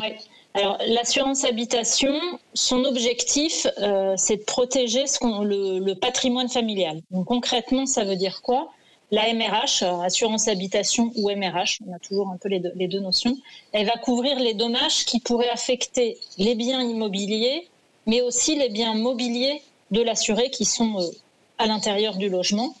[0.00, 0.08] Oui.
[0.54, 2.14] Alors, l'assurance habitation,
[2.54, 7.02] son objectif, euh, c'est de protéger le, patrimoine familial.
[7.10, 8.70] Donc, concrètement, ça veut dire quoi?
[9.10, 13.00] La MRH, assurance habitation ou MRH, on a toujours un peu les deux, les deux,
[13.00, 13.36] notions,
[13.72, 17.68] elle va couvrir les dommages qui pourraient affecter les biens immobiliers,
[18.06, 21.10] mais aussi les biens mobiliers de l'assuré qui sont euh,
[21.58, 22.74] à l'intérieur du logement,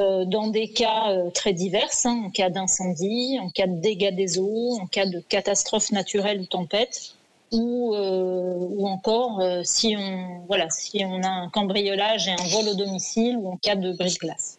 [0.00, 4.14] euh, dans des cas euh, très divers, hein, en cas d'incendie, en cas de dégâts
[4.14, 7.14] des eaux, en cas de catastrophe naturelle ou tempête,
[7.52, 12.68] ou, euh, ou encore si, on, voilà, si on a un cambriolage et un vol
[12.70, 14.58] au domicile ou en cas de brise-glace.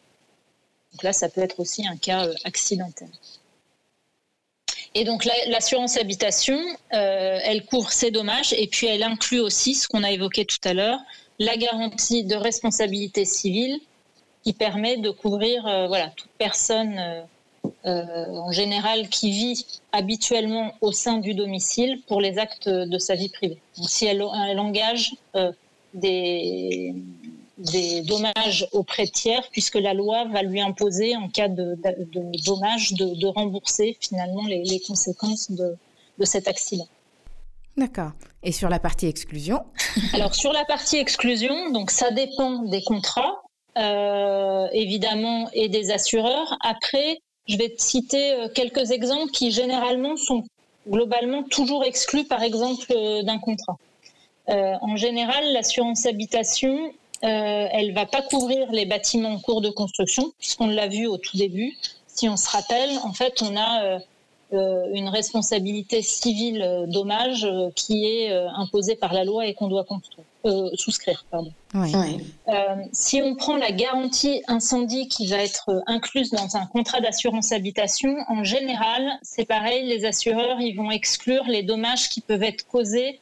[0.94, 3.10] Donc là, ça peut être aussi un cas accidentel.
[4.94, 6.58] Et donc l'assurance habitation,
[6.92, 10.74] elle couvre ces dommages et puis elle inclut aussi ce qu'on a évoqué tout à
[10.74, 11.00] l'heure,
[11.40, 13.80] la garantie de responsabilité civile
[14.44, 17.26] qui permet de couvrir euh, voilà, toute personne
[17.86, 23.16] euh, en général qui vit habituellement au sein du domicile pour les actes de sa
[23.16, 23.58] vie privée.
[23.78, 25.16] Donc si elle, engage
[25.96, 26.94] des,
[28.04, 32.44] dommages auprès de tiers, puisque la loi va lui imposer, en cas de, de, de
[32.46, 35.76] dommages, de, rembourser finalement les, conséquences de,
[36.24, 36.88] cet accident.
[37.78, 38.12] D'accord.
[38.44, 39.66] Et sur la partie exclusion
[40.14, 43.42] Alors sur la partie exclusion, donc ça dépend des contrats,
[43.78, 46.58] euh, évidemment, et des assureurs.
[46.62, 50.44] Après, je vais te citer euh, quelques exemples qui généralement sont
[50.88, 53.78] globalement toujours exclus, par exemple, euh, d'un contrat.
[54.48, 60.68] en général, l'assurance habitation, elle va pas couvrir les bâtiments en cours de construction, puisqu'on
[60.68, 61.74] l'a vu au tout début.
[62.16, 64.00] Si on se rappelle, en fait, on a euh,
[64.94, 69.86] une responsabilité civile euh, dommage euh, qui est imposée par la loi et qu'on doit
[70.76, 71.26] souscrire.
[71.32, 71.52] Pardon.
[72.92, 78.16] si on prend la garantie incendie qui va être incluse dans un contrat d'assurance habitation,
[78.28, 83.20] en général, c'est pareil, les assureurs ils vont exclure les dommages qui peuvent être causés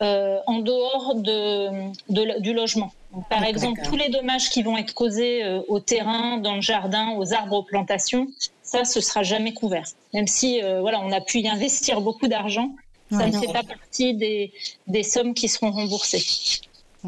[0.00, 2.92] en dehors de, du logement.
[3.30, 7.32] par exemple, tous les dommages qui vont être causés au terrain, dans le jardin, aux
[7.32, 8.26] arbres, aux plantations,
[8.66, 9.84] ça, ce sera jamais couvert.
[10.12, 12.70] Même si, euh, voilà, on a pu y investir beaucoup d'argent,
[13.10, 14.52] ça ne fait pas partie des,
[14.88, 16.24] des, sommes qui seront remboursées.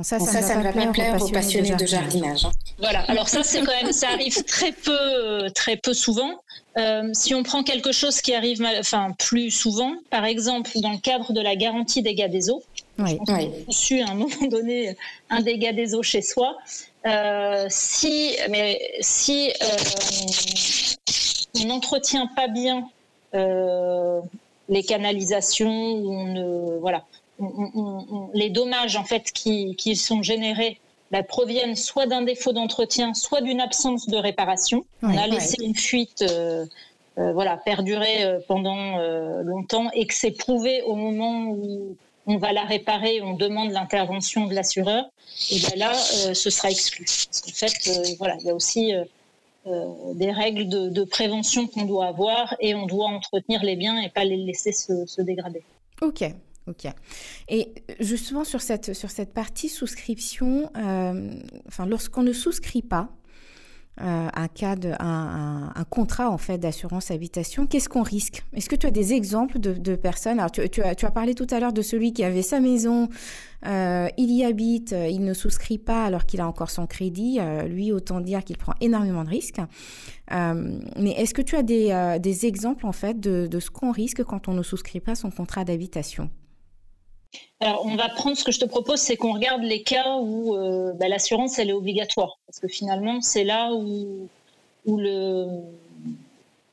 [0.03, 2.45] ça, ça, ne va pas plaire aux passionnés de jardinage.
[2.45, 2.53] Hein.
[2.79, 3.01] Voilà.
[3.09, 6.41] Alors ça, c'est quand même, ça arrive très peu, très peu souvent.
[6.77, 10.99] Euh, si on prend quelque chose qui arrive, enfin plus souvent, par exemple dans le
[10.99, 12.63] cadre de la garantie dégâts des eaux,
[12.99, 13.19] oui.
[13.27, 14.97] on a reçu à un moment donné
[15.31, 16.57] un dégât des eaux chez soi.
[17.07, 19.51] Euh, si, mais si
[21.61, 22.89] on n'entretient pas bien
[23.35, 24.21] euh,
[24.69, 27.05] les canalisations, on ne, voilà,
[28.35, 30.79] les dommages en fait qui, sont générés
[31.11, 34.85] bah, proviennent soit d'un défaut d'entretien, soit d'une absence de réparation.
[35.03, 36.23] on a laissé une fuite.
[36.23, 36.67] Euh,
[37.17, 38.99] euh, voilà, perdurer pendant
[39.43, 41.97] longtemps et que c'est prouvé au moment où
[42.29, 45.07] on va la réparer, on demande l'intervention de l'assureur,
[45.51, 47.07] et bien là, ce sera exclu.
[47.07, 49.05] Parce qu'en fait, voilà, il y a aussi euh,
[49.67, 54.25] des règles de, prévention qu'on doit avoir et on doit entretenir les biens et pas
[54.25, 55.63] les laisser se, dégrader.
[56.01, 56.25] Ok,
[56.67, 56.87] Ok.
[57.49, 61.31] Et justement sur cette, sur cette partie souscription, euh,
[61.67, 63.09] enfin, lorsqu'on ne souscrit pas,
[64.01, 64.29] euh,
[65.01, 68.45] un, contrat en fait d'assurance habitation, qu'est-ce qu'on risque?
[68.55, 70.39] Est-ce que tu as des exemples de, personnes?
[70.39, 73.09] Alors tu, as, tu, as, parlé tout à l'heure de celui qui avait sa maison,
[73.67, 77.39] euh, il y habite, euh, il ne souscrit pas alors qu'il a encore son crédit.
[77.67, 79.61] lui, autant dire qu'il prend énormément de risques.
[80.31, 84.23] mais est-ce que tu as des, des, exemples en fait de, de ce qu'on risque
[84.23, 86.31] quand on ne souscrit pas son contrat d'habitation?
[87.61, 90.55] Alors, on va prendre ce que je te propose, c'est qu'on regarde les cas où
[90.55, 94.29] euh, bah, l'assurance elle est obligatoire, parce que finalement c'est là où,
[94.87, 95.47] le,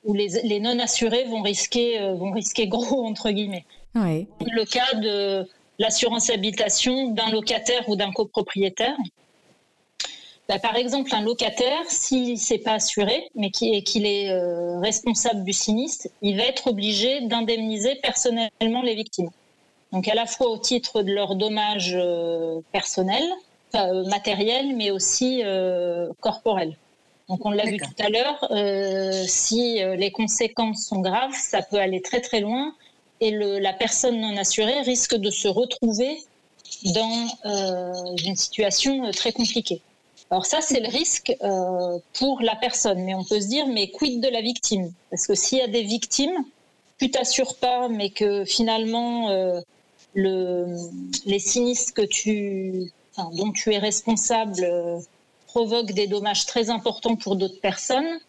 [0.04, 3.66] où les, non assurés vont risquer euh, vont risquer gros entre guillemets.
[3.96, 5.48] Le cas de
[5.80, 8.96] l'assurance habitation d'un locataire ou d'un copropriétaire.
[10.48, 15.54] Bah, par exemple, un locataire, s'il s'est pas assuré, mais qu'il est euh, responsable du
[15.54, 19.32] sinistre, il va être obligé d'indemniser personnellement les victimes
[19.96, 23.32] donc à la fois au titre de leurs dommages euh, personnels,
[23.76, 26.76] euh, matériels, mais aussi euh, corporels.
[27.30, 28.46] Donc on l'a vu tout à l'heure,
[29.28, 32.76] si les conséquences sont graves, ça peut aller très très loin
[33.20, 36.22] et la personne non assurée risque de se retrouver
[36.84, 37.28] dans
[38.24, 39.82] une situation très compliquée.
[40.30, 41.36] Alors ça, c'est le risque
[42.14, 44.94] pour la personne, mais on peut se dire, mais quid de la victime?
[45.10, 46.46] Parce que s'il y a des victimes,
[47.00, 49.32] tu t'assures pas, mais que finalement
[50.16, 50.78] le,
[51.26, 52.92] les sinistres que tu,
[53.34, 55.00] dont tu es responsable euh,
[55.48, 58.20] provoquent des dommages très importants pour d'autres personnes,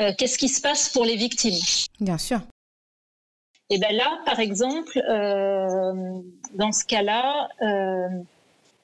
[0.00, 1.58] euh, qu'est-ce qui se passe pour les victimes?
[2.00, 2.40] Bien sûr.
[3.68, 6.20] Et eh bien là, par exemple, euh,
[6.54, 7.48] dans ce cas-là,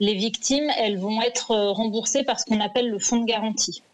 [0.01, 3.85] les victimes, elles vont être remboursées par ce qu'on appelle le fonds de garantie.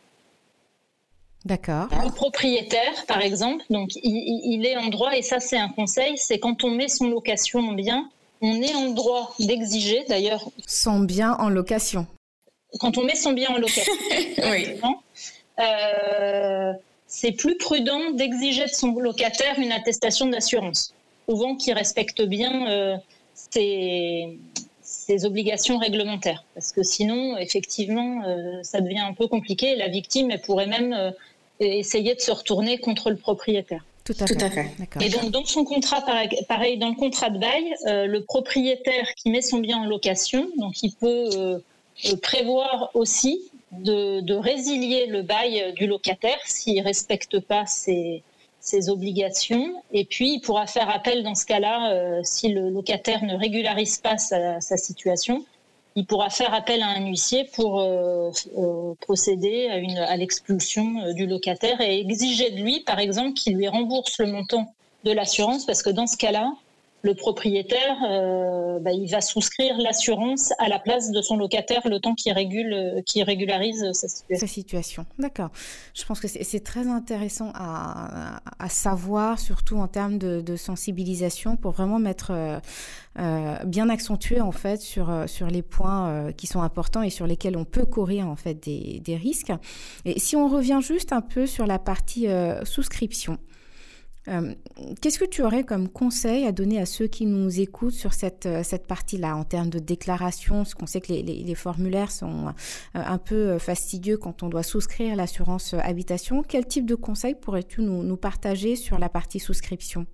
[1.44, 1.88] D'accord.
[2.03, 6.16] Le propriétaire, par exemple, donc il, il, est en droit, et ça c'est un conseil,
[6.16, 8.09] c'est quand on met son location en bien,
[8.40, 10.48] on est en droit d'exiger, d'ailleurs.
[10.66, 12.07] Son bien en location.
[12.81, 13.92] Quand on met son bien en location,
[15.59, 16.72] euh,
[17.07, 20.94] c'est plus prudent d'exiger de son locataire une attestation d'assurance,
[21.29, 22.96] souvent qui respecte bien euh,
[23.35, 24.38] ses,
[25.24, 26.44] obligations réglementaires.
[26.55, 29.74] Parce que sinon, effectivement, euh, ça devient un peu compliqué.
[29.74, 31.14] La victime, elle pourrait même
[31.61, 33.85] essayer de se retourner contre le propriétaire.
[34.14, 34.71] Tout à fait.
[35.01, 36.03] Et donc, dans son contrat,
[36.49, 40.49] pareil, dans le contrat de bail, euh, le propriétaire qui met son bien en location,
[40.57, 41.59] donc il peut euh,
[42.07, 43.42] euh, prévoir aussi
[43.73, 48.23] de, résilier le bail du locataire s'il ne respecte pas ses,
[48.88, 49.83] obligations.
[49.92, 54.18] Et puis, il pourra faire appel dans ce cas-là, si le locataire ne régularise pas
[54.18, 55.44] sa situation,
[55.98, 61.12] il pourra faire appel à un huissier pour euh, euh, procéder à, à l'expulsion euh,
[61.12, 65.66] du locataire et exiger de lui, par exemple, qu'il lui rembourse le montant de l'assurance,
[65.66, 66.52] parce que dans ce cas-là,
[67.02, 72.00] le propriétaire, euh, bah, il va souscrire l'assurance à la place de son locataire le
[72.00, 74.46] temps qu'il régule, qui régularise sa situation.
[74.46, 75.50] Sa situation, d'accord.
[75.94, 81.98] Je pense que c'est très intéressant à, savoir, surtout en termes de, sensibilisation, pour vraiment
[81.98, 82.58] mettre euh,
[83.18, 87.26] euh bien accentué en fait sur sur les points euh, qui sont importants et sur
[87.26, 89.52] lesquels on peut courir en fait des, des risques.
[90.04, 93.38] Et si on revient juste un peu sur la partie euh, souscription.
[94.28, 94.54] Euh,
[95.00, 98.46] qu'est-ce que tu aurais comme conseil à donner à ceux qui nous écoutent sur cette,
[98.46, 100.56] euh, cette partie-là en termes de déclaration?
[100.56, 102.52] Parce qu'on sait que les, formulaires sont euh,
[102.94, 106.42] un peu fastidieux quand on doit souscrire l'assurance habitation.
[106.46, 110.06] Quel type de conseil pourrais-tu nous, partager sur la partie souscription?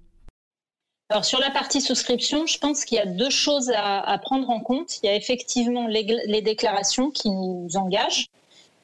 [1.11, 4.61] Alors sur la partie souscription, je pense qu'il y a deux choses à, prendre en
[4.61, 5.03] compte.
[5.03, 8.31] Il y a effectivement les, déclarations qui nous engagent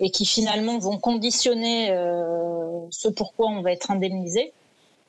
[0.00, 1.88] et qui finalement vont conditionner
[2.90, 4.52] ce pourquoi on va être indemnisé.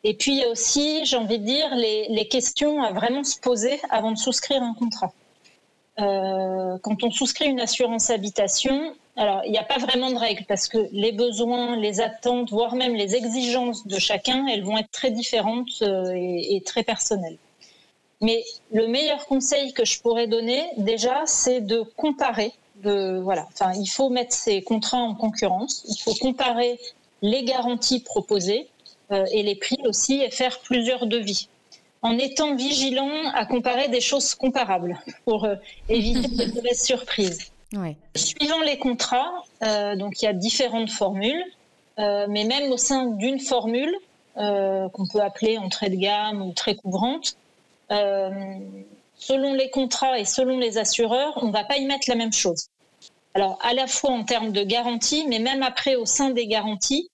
[0.03, 3.39] Et puis il y a aussi, j'ai envie de dire, les, questions à vraiment se
[3.39, 5.13] poser avant de souscrire un contrat.
[5.99, 10.45] Euh, quand on souscrit une assurance habitation, alors il n'y a pas vraiment de règles
[10.47, 14.89] parce que les besoins, les attentes, voire même les exigences de chacun, elles vont être
[14.91, 17.37] très différentes euh, et, très personnelles.
[18.21, 22.53] Mais le meilleur conseil que je pourrais donner, déjà, c'est de comparer.
[22.83, 25.83] Voilà, il faut mettre ces contrats en concurrence.
[25.87, 26.79] Il faut comparer
[27.21, 28.67] les garanties proposées
[29.11, 31.49] et les prix aussi et faire plusieurs devis
[32.01, 35.55] en étant vigilant à comparer des choses comparables pour euh,
[35.89, 37.51] éviter de mauvaises surprises.
[37.73, 37.95] Ouais.
[38.15, 39.31] Suivant les contrats,
[39.63, 41.43] euh, donc il y a différentes formules,
[41.99, 43.95] euh, mais même au sein d'une formule
[44.37, 47.35] euh, qu'on peut appeler entrée de gamme ou très couvrante,
[47.91, 48.29] euh,
[49.15, 52.33] selon les contrats et selon les assureurs, on ne va pas y mettre la même
[52.33, 52.67] chose.
[53.35, 57.09] Alors à la fois en termes de garantie, mais même après au sein des garanties,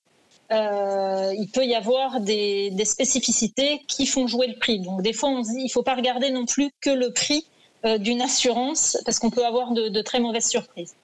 [0.52, 4.80] euh, il peut y avoir des, spécificités qui font jouer le prix.
[4.80, 7.46] Donc des fois, il ne faut pas regarder non plus que le prix
[7.86, 10.96] euh, d'une assurance, parce qu'on peut avoir de, de, très mauvaises surprises.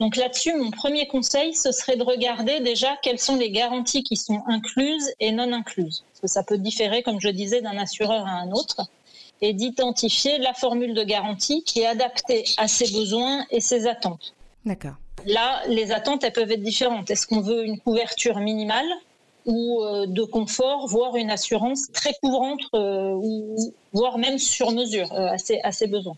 [0.00, 4.16] Donc là-dessus, mon premier conseil, ce serait de regarder déjà quelles sont les garanties qui
[4.16, 6.04] sont incluses et non incluses.
[6.12, 8.88] Parce que ça peut différer, comme je disais, d'un assureur à un autre.
[9.40, 14.34] Et d'identifier la formule de garantie qui est adaptée à ses besoins et ses attentes.
[14.64, 14.94] D'accord.
[15.26, 17.10] Là, les attentes, elles peuvent être différentes.
[17.10, 18.86] Est-ce qu'on veut une couverture minimale
[19.46, 25.12] ou euh, de confort, voire une assurance très couvrante, euh, ou voire même sur mesure
[25.12, 26.16] euh, à, ses, à ses besoins?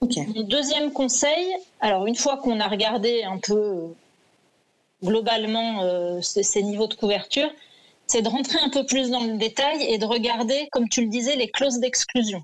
[0.00, 0.26] Okay.
[0.34, 3.88] Mon deuxième conseil, alors une fois qu'on a regardé un peu
[5.04, 5.82] globalement
[6.22, 7.50] ces, ces, niveaux de couverture,
[8.06, 11.08] c'est de rentrer un peu plus dans le détail et de regarder, comme tu le
[11.08, 12.42] disais, les clauses d'exclusion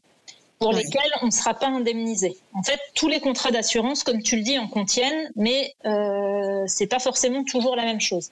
[0.58, 0.76] pour oui.
[0.76, 2.36] lesquels on ne sera pas indemnisé.
[2.54, 6.86] En fait, tous les contrats d'assurance, comme tu le dis, en contiennent, mais euh, c'est
[6.86, 8.30] pas forcément toujours la même chose.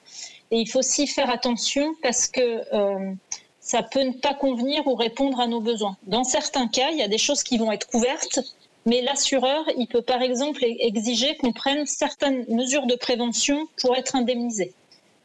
[0.50, 3.12] Et il faut aussi faire attention parce que euh,
[3.60, 5.96] ça peut ne pas convenir ou répondre à nos besoins.
[6.06, 8.40] Dans certains cas, il y a des choses qui vont être couvertes,
[8.86, 14.16] mais l'assureur, il peut par exemple exiger qu'on prenne certaines mesures de prévention pour être
[14.16, 14.72] indemnisé.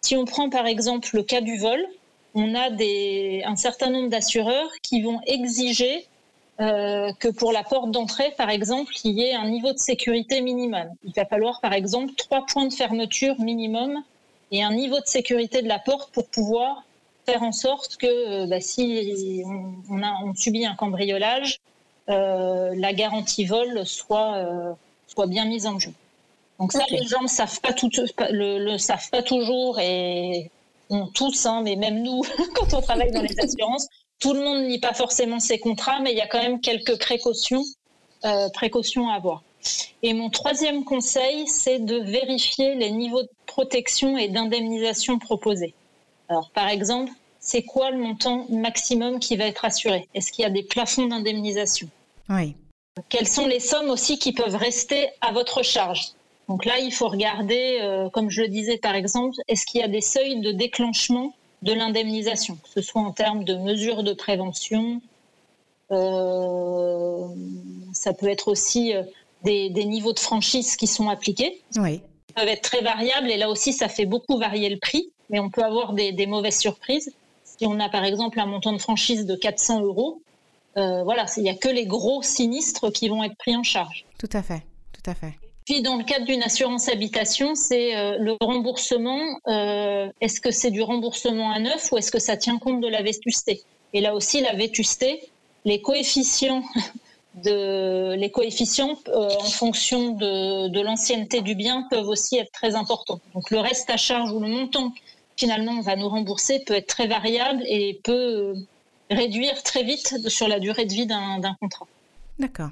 [0.02, 1.86] Si on prend par exemple le cas du vol,
[2.36, 6.06] on a des, un certain nombre d'assureurs qui vont exiger
[6.62, 10.42] euh, que pour la porte d'entrée, par exemple, il y ait un niveau de sécurité
[10.42, 10.90] minimum.
[11.06, 14.04] Il va falloir, par exemple, trois points de fermeture minimum
[14.52, 16.84] et un niveau de sécurité de la porte pour pouvoir
[17.26, 21.60] faire en sorte que bah, si on, on, a, on, subit un cambriolage,
[22.10, 24.74] euh, la garantie vol soit, euh,
[25.08, 25.94] soit bien mise en jeu.
[26.60, 26.98] Donc ça, okay.
[26.98, 27.90] les gens ne savent pas tout,
[28.32, 30.52] le, le, savent pas toujours et
[30.90, 32.22] on tous, hein, mais même nous,
[32.56, 33.88] quand on travaille dans les assurances,
[34.20, 36.62] tout le monde ne lit pas forcément ses contrats, mais il y a quand même
[36.62, 37.64] quelques précautions,
[38.26, 39.44] euh, précautions à avoir.
[40.04, 45.74] Et mon troisième conseil, c'est de vérifier les niveaux de protection et d'indemnisation proposés.
[46.30, 50.08] Alors, par exemple, c'est quoi le montant maximum qui va être assuré?
[50.14, 51.90] Est-ce qu'il y a des plafonds d'indemnisation?
[52.30, 52.56] Oui.
[53.08, 56.10] Quelles sont les sommes aussi qui peuvent rester à votre charge?
[56.48, 59.84] Donc là, il faut regarder, euh, comme je le disais par exemple, est-ce qu'il y
[59.84, 64.14] a des seuils de déclenchement de l'indemnisation, que ce soit en termes de mesures de
[64.14, 65.02] prévention,
[65.92, 67.28] euh,
[67.94, 69.04] ça peut être aussi euh,
[69.44, 71.62] des, des, niveaux de franchise qui sont appliqués.
[71.78, 72.02] Oui.
[72.30, 75.40] Ils peuvent être très variables et là aussi ça fait beaucoup varier le prix, mais
[75.40, 77.12] on peut avoir des, des mauvaises surprises.
[77.44, 80.22] Si on a par exemple un montant de franchise de 400 euros,
[80.78, 84.06] euh, voilà, il n'y a que les gros sinistres qui vont être pris en charge.
[84.18, 84.62] Tout à fait,
[84.94, 85.34] tout à fait.
[85.84, 89.22] Dans le cadre d'une assurance habitation, c'est euh, le remboursement.
[89.48, 92.88] Euh, est-ce que c'est du remboursement à neuf ou est-ce que ça tient compte de
[92.88, 93.62] la vétusté?
[93.94, 95.30] Et là aussi, la vétusté,
[95.66, 96.64] les coefficients
[97.46, 103.22] les coefficients euh, en fonction de, de l'ancienneté du bien peuvent aussi être très importants.
[103.36, 104.92] Donc le reste à charge ou le montant
[105.38, 108.56] finalement on va nous rembourser peut être très variable et peut
[109.12, 111.88] réduire très vite sur la durée de vie d'un contrat.
[112.40, 112.72] D'accord.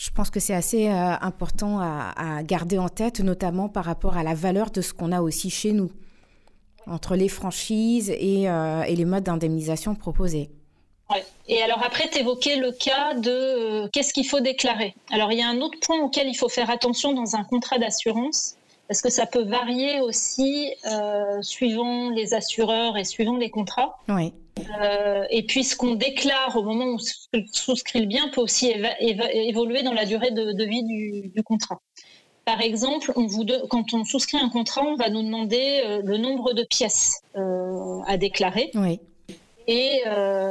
[0.00, 4.22] Je pense que c'est assez euh, important à, garder en tête, notamment par rapport à
[4.22, 5.90] la valeur de ce qu'on a aussi chez nous,
[6.86, 10.48] entre les franchises et, euh, et les modes d'indemnisation proposés.
[11.10, 11.22] Ouais.
[11.48, 14.94] Et alors après, tu évoquais le cas de euh, qu'est-ce qu'il faut déclarer?
[15.10, 17.76] Alors il y a un autre point auquel il faut faire attention dans un contrat
[17.76, 18.56] d'assurance,
[18.88, 20.72] parce que ça peut varier aussi
[21.42, 23.98] suivant les assureurs et suivant les contrats.
[24.08, 24.32] Oui.
[24.80, 26.98] Euh, et puis ce qu'on déclare au moment où
[27.34, 28.72] on souscrit le bien peut aussi
[29.30, 31.80] évoluer dans la durée de, vie du, contrat.
[32.44, 36.16] Par exemple, on vous quand on souscrit un contrat, on va nous demander euh, le
[36.16, 38.70] nombre de pièces à déclarer.
[38.74, 39.00] Oui.
[39.66, 40.02] Et,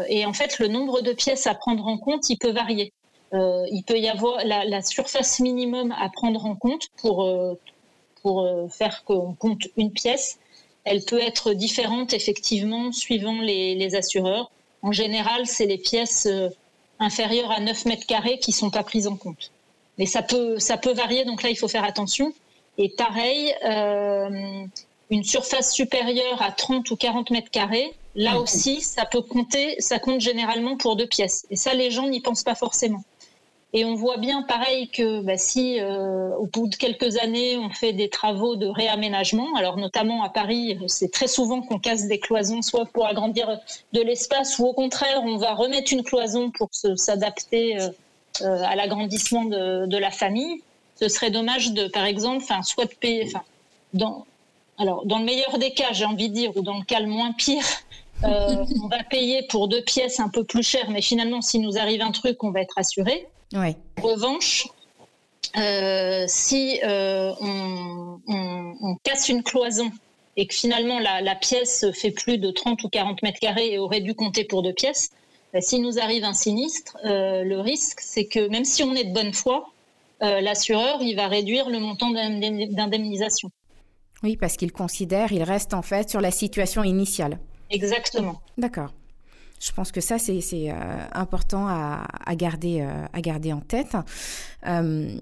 [0.07, 2.93] et, en fait, le nombre de pièces à prendre en compte, il peut varier.
[3.33, 7.27] il peut y avoir la, la, surface minimum à prendre en compte pour
[8.21, 10.39] pour euh, faire qu'on compte une pièce,
[10.85, 14.51] elle peut être différente effectivement suivant les, assureurs.
[14.81, 16.49] En général, c'est les pièces euh,
[16.99, 19.51] inférieures à 9 mètres carrés qui sont pas prises en compte.
[19.97, 22.33] Mais ça peut, ça peut varier, donc là, il faut faire attention.
[22.77, 24.65] Et pareil, euh,
[25.09, 29.99] une surface supérieure à 30 ou 40 mètres carrés, là aussi, ça peut compter, ça
[29.99, 31.45] compte généralement pour deux pièces.
[31.49, 33.03] Et ça, les gens n'y pensent pas forcément.
[33.71, 37.69] Et on voit bien, pareil, que bah, si euh, au bout de quelques années, on
[37.69, 42.19] fait des travaux de réaménagement, alors notamment à Paris, c'est très souvent qu'on casse des
[42.19, 43.59] cloisons, soit pour agrandir
[43.93, 47.89] de l'espace, ou au contraire, on va remettre une cloison pour s'adapter euh,
[48.41, 50.63] euh, à l'agrandissement de, de, la famille.
[50.99, 53.43] Ce serait dommage de, par exemple, enfin, soit de payer, enfin,
[53.93, 54.25] dans,
[54.79, 57.07] alors dans le meilleur des cas, j'ai envie de dire, ou dans le cas le
[57.07, 57.63] moins pire,
[58.23, 62.01] on va payer pour deux pièces un peu plus cher, mais finalement, s'il nous arrive
[62.01, 63.27] un truc, on va être assuré.
[63.53, 64.67] En revanche,
[65.57, 69.91] euh, si euh, on, casse une cloison
[70.37, 74.01] et que finalement la, pièce fait plus de 30 ou 40 mètres carrés et aurait
[74.01, 75.09] dû compter pour deux pièces,
[75.53, 79.05] bah, s'il nous arrive un sinistre, euh, le risque, c'est que même si on est
[79.05, 79.71] de bonne foi,
[80.21, 83.49] l'assureur, il va réduire le montant d'indemnisation.
[84.21, 87.39] Oui, parce qu'il considère, il reste en fait sur la situation initiale.
[87.69, 88.41] Exactement.
[88.57, 88.91] D'accord.
[89.59, 90.73] Je pense que ça, c'est euh,
[91.11, 93.95] important à, garder, euh, à garder en tête.
[94.65, 95.17] Euh,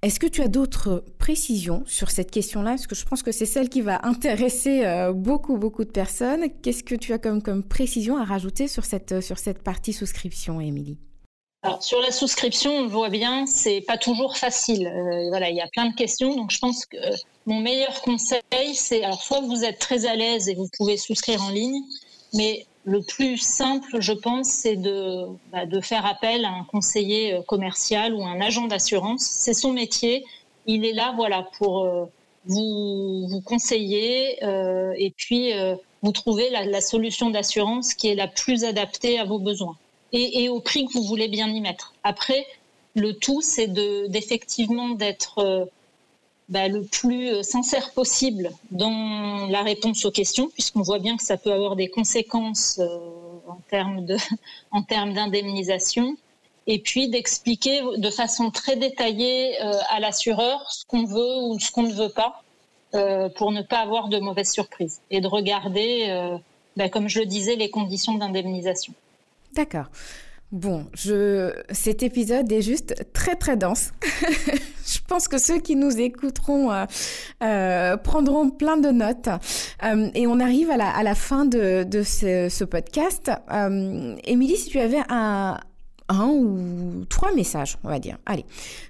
[0.00, 2.70] est-ce que tu as d'autres précisions sur cette question-là?
[2.70, 4.84] Parce que je pense que c'est celle qui va intéresser
[5.14, 6.46] beaucoup, beaucoup de personnes.
[6.62, 10.60] Qu'est-ce que tu as comme, comme précision à rajouter sur cette, sur cette partie souscription,
[10.60, 10.98] Émilie?
[11.78, 14.90] Sur la souscription, on voit bien, c'est pas toujours facile.
[15.28, 16.34] voilà, il y a plein de questions.
[16.34, 16.96] Donc, je pense que
[17.46, 21.40] mon meilleur conseil, c'est alors soit vous êtes très à l'aise et vous pouvez souscrire
[21.44, 21.80] en ligne,
[22.34, 27.34] mais le plus simple, je pense, c'est de, bah, de faire appel à un conseiller
[27.34, 29.22] euh, commercial ou un agent d'assurance.
[29.22, 30.24] C'est son métier.
[30.66, 32.04] Il est là, voilà, pour euh,
[32.46, 35.52] vous, vous conseiller euh, et puis
[36.02, 39.76] vous trouver la, solution d'assurance qui est la plus adaptée à vos besoins
[40.12, 41.94] et, et, au prix que vous voulez bien y mettre.
[42.02, 42.44] Après,
[42.94, 45.68] le tout, c'est d'effectivement d'être
[46.48, 51.22] bah, le plus euh, sincère possible dans la réponse aux questions, puisqu'on voit bien que
[51.22, 52.98] ça peut avoir des conséquences euh,
[53.48, 54.16] en termes de,
[54.70, 56.16] en termes d'indemnisation,
[56.66, 61.70] et puis d'expliquer de façon très détaillée euh, à l'assureur ce qu'on veut ou ce
[61.70, 62.42] qu'on ne veut pas,
[63.36, 66.36] pour ne pas avoir de mauvaises surprises, et de regarder,
[66.76, 68.92] bah, comme je le disais, les conditions d'indemnisation.
[69.54, 69.86] D'accord.
[70.52, 71.50] Bon, je...
[71.70, 73.92] cet épisode est juste très très dense.
[74.86, 76.84] je pense que ceux qui nous écouteront euh,
[77.42, 79.30] euh, prendront plein de notes.
[79.82, 83.32] Euh, et on arrive à la, à la fin de, de ce, ce, podcast.
[84.24, 85.58] Émilie, si tu avais un,
[86.10, 88.18] un ou trois messages, on va dire.
[88.26, 88.44] Allez,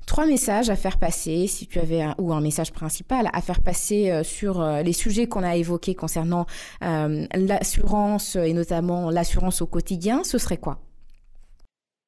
[0.04, 3.60] trois messages à faire passer, si tu avais un, ou un message principal à faire
[3.60, 6.46] passer sur les sujets qu'on a évoqués concernant
[6.80, 10.80] l'assurance et notamment l'assurance au quotidien, ce serait quoi?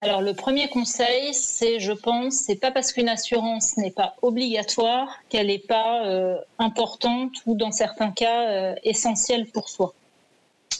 [0.05, 5.09] Alors le premier conseil, c'est, je pense, c'est pas parce qu'une assurance n'est pas obligatoire
[5.31, 9.95] qu'elle n'est pas euh, importante ou dans certains cas euh, essentielle pour soi.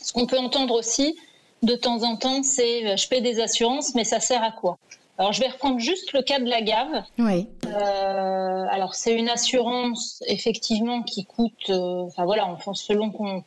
[0.03, 1.17] Ce qu'on peut entendre aussi
[1.63, 4.77] de temps en temps, c'est euh, je paie des assurances, mais ça sert à quoi?
[5.17, 7.05] Alors, je vais reprendre juste le cas de la GAV.
[7.19, 7.47] Oui.
[7.67, 13.45] alors, c'est une assurance, effectivement, qui coûte, enfin voilà, selon qu'on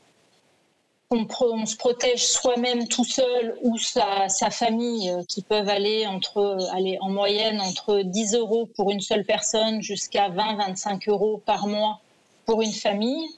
[1.10, 7.62] on, se protège soi-même tout seul ou sa, famille euh, qui peuvent aller en moyenne
[7.62, 12.02] entre 10 euros pour une seule personne jusqu'à 20-25 euros par mois
[12.46, 13.30] pour une famille.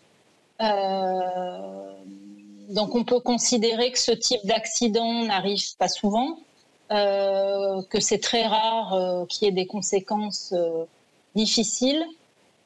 [0.61, 1.93] Euh,
[2.69, 6.37] donc on peut considérer que ce type d'accident n'arrive pas souvent,
[6.91, 10.53] euh, que c'est très rare qu'il y ait des conséquences
[11.35, 12.05] difficiles.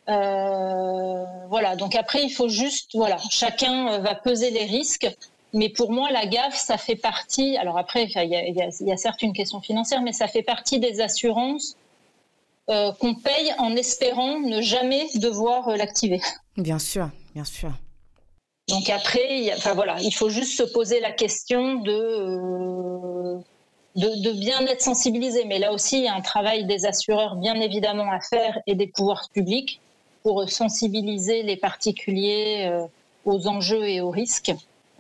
[0.10, 1.76] Euh, voilà.
[1.76, 5.08] Donc après, il faut juste, voilà, chacun euh, va peser les risques.
[5.54, 7.58] mais pour moi, la gaffe, ça fait partie.
[7.58, 11.78] Alors après, il y, a certes une question financière, mais ça fait partie des assurances
[12.70, 16.22] euh, qu'on paye en espérant ne jamais devoir l'activer.
[16.58, 17.72] Bien sûr, bien sûr.
[18.70, 23.38] Donc après, enfin voilà, il faut juste se poser la question de, euh,
[23.96, 25.44] de, bien être sensibilisé.
[25.46, 28.76] Mais là aussi, il y a un travail des assureurs bien évidemment à faire et
[28.76, 29.82] des pouvoirs publics
[30.24, 32.72] pour sensibiliser les particuliers
[33.26, 34.54] aux enjeux et aux risques.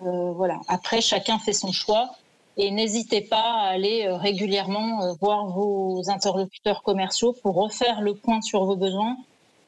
[0.05, 0.59] Euh, voilà.
[0.67, 2.11] Après, chacun fait son choix.
[2.55, 8.13] Et n'hésitez pas à aller euh, régulièrement euh, voir vos interlocuteurs commerciaux pour refaire le
[8.13, 9.17] point sur vos besoins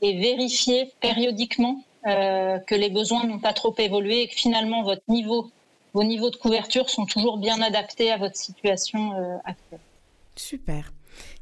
[0.02, 5.50] et vérifier périodiquement que les besoins n'ont pas trop évolué et que finalement votre niveau,
[5.94, 9.80] vos niveaux de couverture sont toujours bien adaptés à votre situation actuelle.
[10.36, 10.94] Super.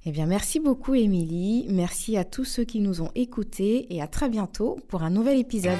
[0.05, 1.65] Eh bien, merci beaucoup, Émilie.
[1.69, 5.39] Merci à tous ceux qui nous ont écoutés et à très bientôt pour un nouvel
[5.39, 5.77] épisode.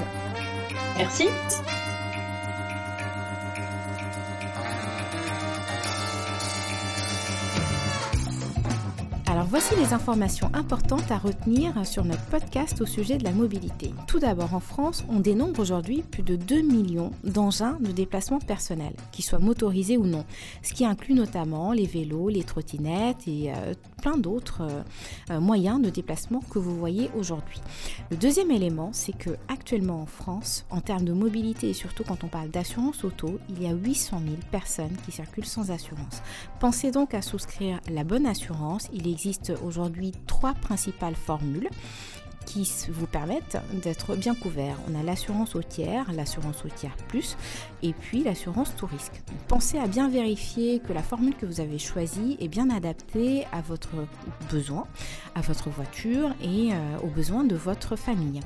[0.98, 1.28] Merci.
[9.54, 13.94] Voici les informations importantes à retenir sur notre podcast au sujet de la mobilité.
[14.08, 18.94] Tout d'abord, en France, on dénombre aujourd'hui plus de 2 millions d'engins de déplacement personnel,
[19.12, 20.26] qu'ils soient motorisés ou non,
[20.64, 24.82] ce qui inclut notamment les vélos, les trottinettes et euh, plein d'autres euh,
[25.30, 27.62] euh, moyens de déplacement que vous voyez aujourd'hui.
[28.10, 32.24] Le deuxième élément, c'est que actuellement en France, en termes de mobilité et surtout quand
[32.24, 36.24] on parle d'assurance auto, il y a 800 000 personnes qui circulent sans assurance.
[36.60, 38.90] Pensez donc à souscrire la bonne assurance.
[39.64, 41.70] Aujourd'hui trois principales formules
[42.46, 44.78] qui vous permettent d'être bien couverts.
[44.90, 47.38] On a l'assurance tiers, l'assurance tiers plus
[47.82, 49.22] et puis l'assurance tout risque.
[49.48, 53.62] pensez à bien vérifier que la formule que vous avez choisie est bien adaptée à
[53.62, 53.92] votre
[54.52, 54.88] besoin,
[55.36, 58.40] à votre voiture et euh, aux besoins de votre famille.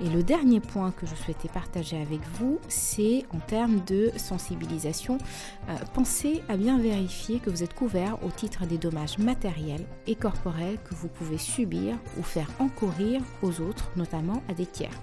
[0.00, 5.18] Et le dernier point que je souhaitais partager avec vous, c'est en termes de sensibilisation.
[5.68, 10.14] Euh, pensez à bien vérifier que vous êtes couvert au titre des dommages matériels et
[10.14, 14.98] corporels que vous pouvez subir ou faire encourir aux autres, notamment à des tiers.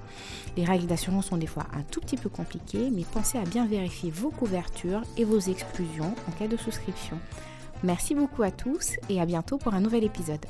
[0.55, 3.65] Les règles d'assurance sont des fois un tout petit peu compliquées, mais pensez à bien
[3.65, 7.19] vérifier vos couvertures et vos exclusions en cas de souscription.
[7.83, 10.45] Merci beaucoup à tous et à bientôt pour un nouvel épisode.